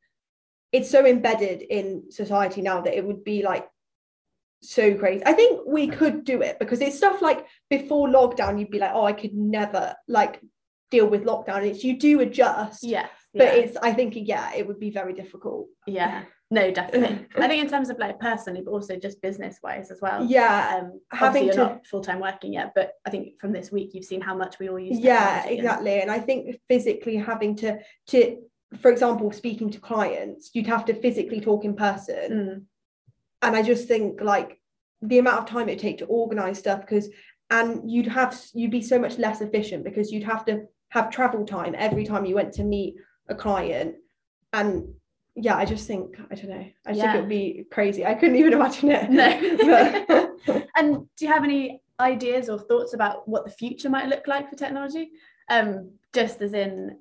it's 0.72 0.90
so 0.90 1.04
embedded 1.04 1.62
in 1.62 2.10
society 2.10 2.62
now 2.62 2.80
that 2.80 2.96
it 2.96 3.04
would 3.04 3.22
be 3.25 3.42
like 3.42 3.68
so 4.62 4.94
crazy. 4.94 5.22
I 5.26 5.32
think 5.32 5.60
we 5.66 5.88
could 5.88 6.25
do 6.25 6.42
it 6.42 6.58
because 6.58 6.80
it's 6.80 6.96
stuff 6.96 7.20
like 7.20 7.46
before 7.68 8.08
lockdown, 8.08 8.58
you'd 8.58 8.70
be 8.70 8.78
like, 8.78 8.92
oh, 8.94 9.04
I 9.04 9.12
could 9.12 9.34
never 9.34 9.94
like 10.08 10.40
deal 10.90 11.06
with 11.06 11.25
lockdown. 11.25 11.66
It's 11.66 11.84
you 11.84 11.99
do 11.99 12.20
adjust, 12.20 12.82
Yes. 12.82 13.10
But 13.34 13.44
yeah. 13.56 13.62
it's 13.62 13.76
I 13.76 13.92
think 13.92 14.14
yeah, 14.16 14.52
it 14.54 14.66
would 14.66 14.80
be 14.80 14.90
very 14.90 15.12
difficult. 15.12 15.68
yeah. 15.87 16.25
No, 16.52 16.68
definitely. 16.72 17.26
I 17.37 17.46
think 17.46 17.62
in 17.62 17.70
terms 17.70 17.90
of 17.90 17.99
like 18.00 18.18
personally, 18.18 18.60
but 18.64 18.72
also 18.72 18.96
just 18.96 19.22
business 19.22 19.60
wise 19.62 19.92
as 19.92 20.00
well. 20.02 20.25
Yeah, 20.25 20.80
Um, 20.80 21.00
having 21.12 21.44
you're 21.44 21.52
to- 21.54 21.58
not 21.60 21.87
full 21.87 22.00
time 22.00 22.18
working 22.18 22.52
yet, 22.54 22.72
but 22.75 22.94
I 23.06 23.10
think 23.10 23.38
from 23.40 23.52
this 23.52 23.70
week 23.70 23.90
you've 23.94 24.04
seen 24.04 24.20
how 24.20 24.34
much 24.37 24.58
we 24.58 24.68
all 24.68 24.78
use. 24.80 24.99
yeah, 24.99 25.18
technology 25.42 25.49
and- 25.50 25.58
exactly. 25.58 26.00
And 26.02 26.10
I 26.10 26.18
think 26.18 26.56
physically 26.68 27.16
having 27.16 27.54
to 27.56 27.78
to 28.08 28.38
for 28.80 28.90
example, 28.90 29.30
speaking 29.32 29.70
to 29.70 29.78
clients, 29.80 30.50
you'd 30.54 30.66
have 30.66 30.84
to 30.87 30.94
physically 30.94 31.40
talk 31.40 31.64
in 31.64 31.75
person. 31.75 32.30
Mm, 32.32 32.64
and 33.42 33.56
I 33.56 33.62
just 33.62 33.87
think 33.87 34.20
like 34.20 34.60
the 35.02 35.18
amount 35.18 35.38
of 35.38 35.46
time 35.46 35.68
it 35.68 35.78
take 35.78 35.99
to 35.99 36.04
organize 36.06 36.58
stuff 36.58 36.80
because 36.80 37.08
and 37.50 37.88
you'd 37.90 38.08
have 38.08 38.37
you'd 38.54 38.70
be 38.72 38.82
so 38.82 38.99
much 38.99 39.18
less 39.18 39.40
efficient 39.40 39.84
because 39.84 40.10
you'd 40.10 40.25
have 40.25 40.44
to 40.46 40.62
have 40.88 41.10
travel 41.10 41.44
time 41.46 41.75
every 41.78 42.04
time 42.04 42.25
you 42.26 42.34
went 42.34 42.52
to 42.54 42.64
meet 42.64 42.96
a 43.30 43.34
client 43.34 43.95
and 44.52 44.93
yeah 45.36 45.56
I 45.56 45.64
just 45.64 45.86
think 45.86 46.16
I 46.30 46.34
don't 46.34 46.50
know 46.50 46.66
I 46.86 46.90
Yeah. 46.93 47.02
think 47.02 47.14
it 47.14 47.21
would 47.21 47.28
be 47.28 47.64
crazy 47.71 48.04
I 48.04 48.14
couldn't 48.14 48.36
even 48.36 48.52
imagine 48.52 48.90
it 48.90 49.10
No. 49.10 50.26
And 50.76 51.06
do 51.16 51.25
you 51.25 51.28
have 51.32 51.45
any 51.45 51.82
ideas 52.00 52.49
or 52.49 52.58
thoughts 52.58 52.95
about 52.95 53.28
what 53.28 53.45
the 53.45 53.50
future 53.50 53.90
might 53.90 54.08
look 54.08 54.26
like 54.26 54.49
for 54.49 54.56
technology? 54.56 55.10
Um, 55.50 55.93
just 56.14 56.40
as 56.40 56.54
in 56.54 56.99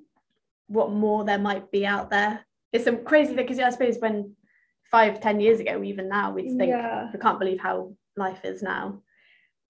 what 0.68 0.92
more 0.92 1.24
there 1.24 1.38
might 1.38 1.70
be 1.72 1.86
out 1.86 2.10
there. 2.10 2.44
It's 2.72 2.84
some 2.84 3.02
crazy 3.04 3.34
thing 3.34 3.44
because 3.46 3.58
I 3.58 3.70
suppose 3.70 3.96
when 3.98 4.36
five, 4.90 5.20
ten 5.20 5.40
years 5.40 5.58
ago, 5.60 5.82
even 5.82 6.08
now, 6.08 6.32
we'd 6.32 6.56
think 6.58 6.68
yeah 6.70 7.10
we 7.12 7.18
can't 7.18 7.38
believe 7.38 7.60
how 7.60 7.94
life 8.16 8.44
is 8.44 8.62
now. 8.62 9.02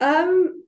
um 0.01 0.65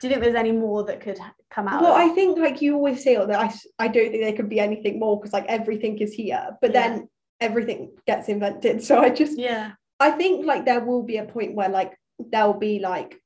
Do 0.00 0.06
you 0.08 0.12
think 0.14 0.22
there's 0.22 0.34
any 0.34 0.52
more 0.52 0.84
that 0.84 1.00
could 1.00 1.18
come 1.50 1.68
out? 1.68 1.82
well 1.82 1.94
I 1.94 2.08
think 2.14 2.38
like 2.38 2.62
you 2.62 2.74
always 2.74 3.02
say 3.04 3.16
oh, 3.16 3.26
that 3.26 3.38
I, 3.38 3.84
I 3.84 3.88
don't 3.88 4.10
think 4.10 4.22
there 4.22 4.32
could 4.32 4.48
be 4.48 4.60
anything 4.60 4.98
more 4.98 5.18
because 5.18 5.32
like 5.32 5.46
everything 5.46 5.98
is 5.98 6.12
here 6.14 6.56
but 6.60 6.72
Yeah. 6.72 6.88
then 6.88 7.08
everything 7.40 7.92
gets 8.06 8.28
invented 8.28 8.82
so 8.88 9.00
I 9.00 9.10
just 9.10 9.38
yeah, 9.38 9.72
I 9.98 10.10
think 10.12 10.46
like 10.46 10.64
there 10.64 10.80
will 10.80 11.02
be 11.02 11.18
a 11.18 11.24
point 11.24 11.54
where 11.54 11.68
like 11.68 11.92
there'll 12.18 12.54
be 12.58 12.78
like 12.78 13.20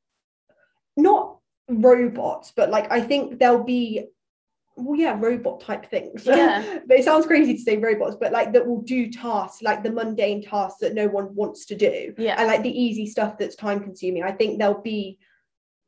not 0.97 1.39
robots, 1.69 2.53
but 2.55 2.71
like 2.71 2.91
I 2.93 3.01
think 3.01 3.39
there'll 3.39 3.65
be 3.65 4.07
well 4.77 4.99
yeah 4.99 5.17
robot 5.19 5.61
type 5.61 5.89
things. 5.91 6.27
Yeah. 6.27 6.79
but 6.87 6.99
it 6.99 7.05
sounds 7.05 7.27
crazy 7.27 7.55
to 7.55 7.61
say 7.63 7.77
robots, 7.77 8.17
but 8.21 8.33
like 8.33 8.53
that 8.53 8.67
will 8.67 8.83
do 8.83 9.11
tasks 9.11 9.63
like 9.63 9.83
the 9.83 9.91
mundane 9.93 10.43
tasks 10.43 10.81
that 10.81 10.95
no 10.95 11.07
one 11.09 11.35
wants 11.35 11.67
to 11.67 11.77
do. 11.77 12.15
yeah, 12.19 12.35
And 12.39 12.49
like 12.49 12.63
the 12.63 12.77
easy 12.85 13.07
stuff 13.07 13.39
that's 13.39 13.57
time 13.57 13.81
consuming. 13.81 14.23
I 14.25 14.33
think 14.33 14.59
there'll 14.59 14.81
be 14.83 15.19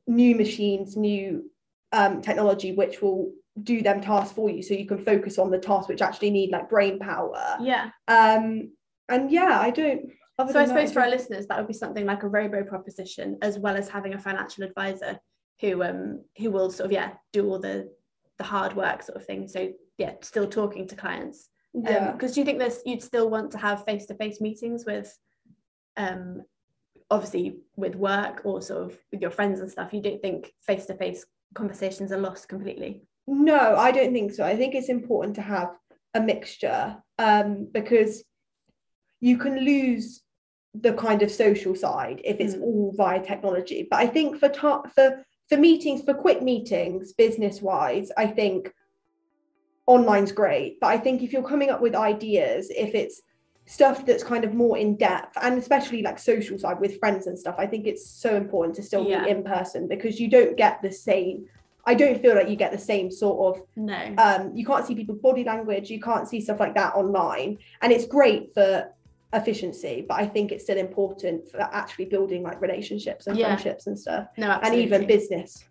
new 0.06 0.34
machines, 0.36 0.96
new 0.96 1.50
um 1.92 2.20
technology 2.20 2.72
which 2.72 3.00
will 3.00 3.32
do 3.62 3.80
them 3.80 4.00
tasks 4.00 4.34
for 4.34 4.50
you 4.50 4.62
so 4.62 4.74
you 4.74 4.86
can 4.86 4.98
focus 4.98 5.38
on 5.38 5.50
the 5.50 5.58
tasks 5.58 5.88
which 5.88 6.02
actually 6.02 6.30
need 6.30 6.50
like 6.50 6.68
brain 6.68 6.98
power. 6.98 7.56
yeah. 7.60 7.90
Um 8.08 8.72
and 9.08 9.30
yeah, 9.30 9.58
I 9.60 9.70
don't 9.70 10.02
So 10.38 10.42
I 10.42 10.44
than 10.44 10.54
that, 10.54 10.68
suppose 10.68 10.92
for 10.92 11.00
our 11.00 11.08
listeners, 11.08 11.46
that 11.46 11.58
would 11.58 11.68
be 11.68 11.72
something 11.72 12.04
like 12.04 12.22
a 12.22 12.28
robo 12.28 12.64
proposition, 12.64 13.38
as 13.40 13.58
well 13.58 13.76
as 13.76 13.88
having 13.88 14.14
a 14.14 14.18
financial 14.18 14.64
advisor 14.64 15.18
who 15.60 15.82
um 15.82 16.22
who 16.38 16.50
will 16.50 16.70
sort 16.70 16.86
of 16.86 16.92
yeah 16.92 17.12
do 17.32 17.48
all 17.48 17.58
the 17.58 17.88
the 18.38 18.44
hard 18.44 18.74
work 18.76 19.02
sort 19.02 19.16
of 19.16 19.24
thing. 19.24 19.48
So 19.48 19.70
yeah, 19.96 20.12
still 20.20 20.46
talking 20.46 20.86
to 20.88 20.96
clients. 20.96 21.48
yeah. 21.72 22.12
Because 22.12 22.34
do 22.34 22.40
you 22.40 22.44
think 22.44 22.58
this 22.58 22.82
you'd 22.84 23.02
still 23.02 23.30
want 23.30 23.52
to 23.52 23.58
have 23.58 23.84
face 23.84 24.06
to 24.06 24.14
face 24.14 24.40
meetings 24.40 24.84
with, 24.84 25.16
um, 25.96 26.42
obviously 27.10 27.58
with 27.76 27.94
work 27.94 28.42
or 28.44 28.60
sort 28.62 28.82
of 28.84 28.98
with 29.12 29.20
your 29.20 29.30
friends 29.30 29.60
and 29.60 29.70
stuff? 29.70 29.92
You 29.92 30.02
don't 30.02 30.20
think 30.22 30.52
face 30.62 30.86
to 30.86 30.94
face 30.94 31.24
conversations 31.54 32.12
are 32.12 32.18
lost 32.18 32.48
completely? 32.48 33.02
No, 33.26 33.76
I 33.76 33.90
don't 33.90 34.12
think 34.12 34.32
so. 34.32 34.44
I 34.44 34.56
think 34.56 34.74
it's 34.74 34.88
important 34.88 35.34
to 35.36 35.42
have 35.42 35.70
a 36.14 36.20
mixture 36.20 36.96
um, 37.18 37.68
because 37.72 38.24
you 39.20 39.36
can 39.38 39.58
lose 39.64 40.22
the 40.74 40.92
kind 40.92 41.22
of 41.22 41.30
social 41.30 41.74
side 41.74 42.20
if 42.24 42.38
it's 42.38 42.54
Mm. 42.54 42.62
all 42.62 42.92
via 42.96 43.22
technology. 43.22 43.86
But 43.90 44.00
I 44.00 44.06
think 44.06 44.38
for 44.38 44.48
ta- 44.48 44.82
for 44.94 45.24
for 45.48 45.56
meetings, 45.56 46.02
for 46.02 46.12
quick 46.12 46.42
meetings, 46.42 47.12
business 47.12 47.62
wise, 47.62 48.10
I 48.16 48.26
think 48.26 48.72
online's 49.86 50.32
great. 50.32 50.80
But 50.80 50.88
I 50.88 50.98
think 50.98 51.22
if 51.22 51.32
you're 51.32 51.42
coming 51.48 51.70
up 51.70 51.80
with 51.80 51.94
ideas, 51.94 52.68
if 52.70 52.94
it's 52.94 53.22
stuff 53.66 54.06
that's 54.06 54.22
kind 54.22 54.44
of 54.44 54.54
more 54.54 54.78
in 54.78 54.96
depth 54.96 55.36
and 55.42 55.58
especially 55.58 56.00
like 56.00 56.18
social 56.18 56.56
side 56.58 56.78
with 56.80 56.98
friends 57.00 57.26
and 57.26 57.36
stuff, 57.38 57.56
I 57.58 57.66
think 57.66 57.86
it's 57.86 58.08
so 58.08 58.36
important 58.36 58.76
to 58.76 58.82
still 58.82 59.04
Yeah. 59.04 59.24
be 59.24 59.30
in 59.30 59.42
person 59.42 59.88
because 59.88 60.20
you 60.20 60.28
don't 60.28 60.56
get 60.56 60.80
the 60.82 60.92
same. 60.92 61.46
I 61.84 61.94
don't 61.94 62.20
feel 62.20 62.34
like 62.34 62.48
you 62.48 62.56
get 62.56 62.72
the 62.72 62.78
same 62.78 63.10
sort 63.10 63.56
of 63.58 63.62
No. 63.76 64.14
um, 64.18 64.52
you 64.56 64.64
can't 64.64 64.84
see 64.86 64.94
people's 64.94 65.18
body 65.18 65.44
language, 65.44 65.90
you 65.90 66.00
can't 66.00 66.28
see 66.28 66.40
stuff 66.40 66.60
like 66.60 66.74
that 66.74 66.94
online. 66.94 67.58
And 67.82 67.92
it's 67.92 68.06
great 68.06 68.54
for 68.54 68.88
efficiency, 69.32 70.04
but 70.08 70.14
I 70.20 70.26
think 70.26 70.52
it's 70.52 70.62
still 70.64 70.78
important 70.78 71.48
for 71.50 71.60
actually 71.60 72.06
building 72.06 72.42
like 72.44 72.60
relationships 72.60 73.26
and 73.26 73.36
Yeah. 73.36 73.46
friendships 73.46 73.88
and 73.88 73.98
stuff. 73.98 74.28
no, 74.38 74.58
And 74.62 74.74
even 74.76 75.06
business 75.06 75.64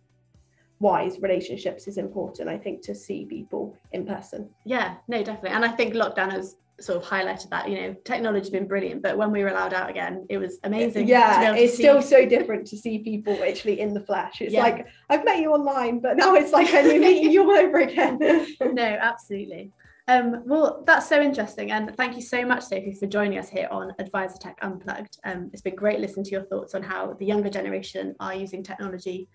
wise 0.81 1.19
relationships 1.21 1.87
is 1.87 1.97
important, 1.97 2.49
I 2.49 2.57
think, 2.57 2.81
to 2.83 2.93
see 2.93 3.25
people 3.25 3.73
in 3.93 4.05
person. 4.05 4.49
Yeah, 4.65 4.95
no, 5.07 5.23
definitely. 5.23 5.51
And 5.51 5.63
I 5.63 5.69
think 5.69 5.93
lockdown 5.93 6.31
has 6.33 6.57
sort 6.79 7.01
of 7.01 7.07
highlighted 7.07 7.49
that, 7.49 7.69
you 7.69 7.79
know, 7.81 7.93
technology's 8.03 8.49
been 8.49 8.67
brilliant, 8.67 9.01
but 9.01 9.17
when 9.17 9.31
we 9.31 9.41
were 9.41 9.49
allowed 9.49 9.73
out 9.73 9.89
again, 9.89 10.25
it 10.29 10.37
was 10.37 10.59
amazing. 10.63 10.93
to 11.03 11.05
be 11.05 11.11
Yeah, 11.11 11.53
it's 11.55 11.73
see- 11.77 11.83
still 11.83 12.01
so 12.01 12.25
different 12.25 12.67
to 12.67 12.77
see 12.77 12.99
people 12.99 13.37
actually 13.43 13.79
in 13.79 13.93
the 13.93 14.01
flesh. 14.01 14.41
It's 14.41 14.53
Yeah. 14.53 14.63
like 14.63 14.87
I've 15.09 15.23
met 15.23 15.39
you 15.39 15.51
online, 15.53 15.99
but 15.99 16.17
now 16.17 16.35
it's 16.35 16.51
like 16.51 16.73
I'm 16.73 16.87
meeting 16.99 17.31
you 17.31 17.43
all 17.43 17.55
over 17.57 17.77
again. 17.79 18.19
no, 18.61 18.83
absolutely. 18.83 19.71
Um, 20.07 20.43
well, 20.45 20.83
that's 20.85 21.07
so 21.07 21.19
interesting. 21.21 21.71
And 21.71 21.95
thank 21.97 22.15
you 22.15 22.21
so 22.21 22.45
much, 22.45 22.63
Sophie, 22.63 22.93
for 22.93 23.07
joining 23.07 23.39
us 23.39 23.49
here 23.49 23.67
on 23.71 23.91
AdviserTech 23.99 24.55
Unplugged. 24.61 25.17
Um, 25.23 25.49
it's 25.53 25.63
been 25.63 25.75
great 25.75 25.99
listening 25.99 26.25
to 26.25 26.31
your 26.31 26.43
thoughts 26.43 26.75
on 26.75 26.83
how 26.83 27.13
the 27.13 27.25
younger 27.25 27.49
generation 27.49 28.15
are 28.19 28.35
using 28.35 28.61
technology 28.61 29.27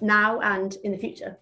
now 0.00 0.40
and 0.40 0.76
in 0.84 0.92
the 0.92 0.98
future. 0.98 1.38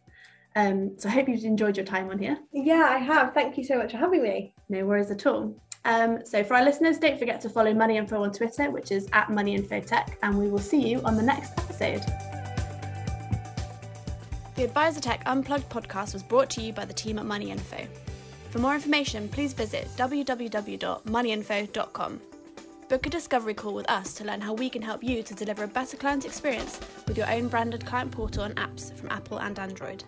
Um, 0.59 0.99
so 0.99 1.09
I 1.09 1.13
hope 1.13 1.29
you've 1.29 1.45
enjoyed 1.45 1.77
your 1.77 1.87
time 1.87 2.11
on 2.11 2.19
here. 2.19 2.37
yeah, 2.53 2.89
I 2.91 2.99
have. 2.99 3.33
Thank 3.33 3.57
you 3.57 3.63
so 3.63 3.79
much 3.79 3.93
for 3.93 3.99
having 3.99 4.25
me. 4.25 4.53
No 4.69 4.85
worries 4.85 5.13
at 5.13 5.25
all. 5.25 5.55
Um, 5.85 6.25
so 6.25 6.43
for 6.43 6.55
our 6.55 6.65
listeners, 6.65 6.99
don't 6.99 7.17
forget 7.17 7.41
to 7.43 7.49
follow 7.49 7.73
Money 7.73 7.97
Info 7.97 8.25
on 8.25 8.33
Twitter, 8.33 8.69
which 8.73 8.91
is 8.91 9.07
at 9.13 9.31
Money 9.31 9.55
Info 9.55 9.81
Tech, 9.81 10.19
and 10.25 10.37
we 10.37 10.49
will 10.49 10.59
see 10.59 10.85
you 10.85 11.01
on 11.03 11.17
the 11.17 11.23
next 11.23 11.53
episode. 11.57 12.03
The 14.57 14.67
AdviserTech 14.67 15.23
Unplugged 15.27 15.69
podcast 15.69 16.13
was 16.13 16.25
brought 16.25 16.51
to 16.51 16.61
you 16.61 16.73
by 16.73 16.85
the 16.85 16.93
team 16.93 17.21
at 17.21 17.25
Money 17.25 17.53
Info. 17.53 17.87
For 18.51 18.59
more 18.59 18.75
information, 18.75 19.29
please 19.29 19.53
visit 19.53 19.87
www.moneyinfo.com. 19.97 22.21
Book 22.89 23.07
a 23.07 23.11
discovery 23.11 23.55
call 23.55 23.75
with 23.75 23.89
us 23.89 24.13
to 24.15 24.25
learn 24.25 24.41
how 24.41 24.55
we 24.55 24.69
can 24.69 24.83
help 24.83 25.05
you 25.05 25.23
to 25.23 25.35
deliver 25.35 25.63
a 25.63 25.69
better 25.69 25.97
client 25.97 26.25
experience 26.25 26.81
with 27.07 27.17
your 27.17 27.31
own 27.31 27.47
branded 27.47 27.87
client 27.87 28.11
portal 28.11 28.43
and 28.43 28.57
apps 28.57 28.93
from 28.97 29.09
Apple 29.11 29.39
and 29.39 29.57
Android. 29.61 30.03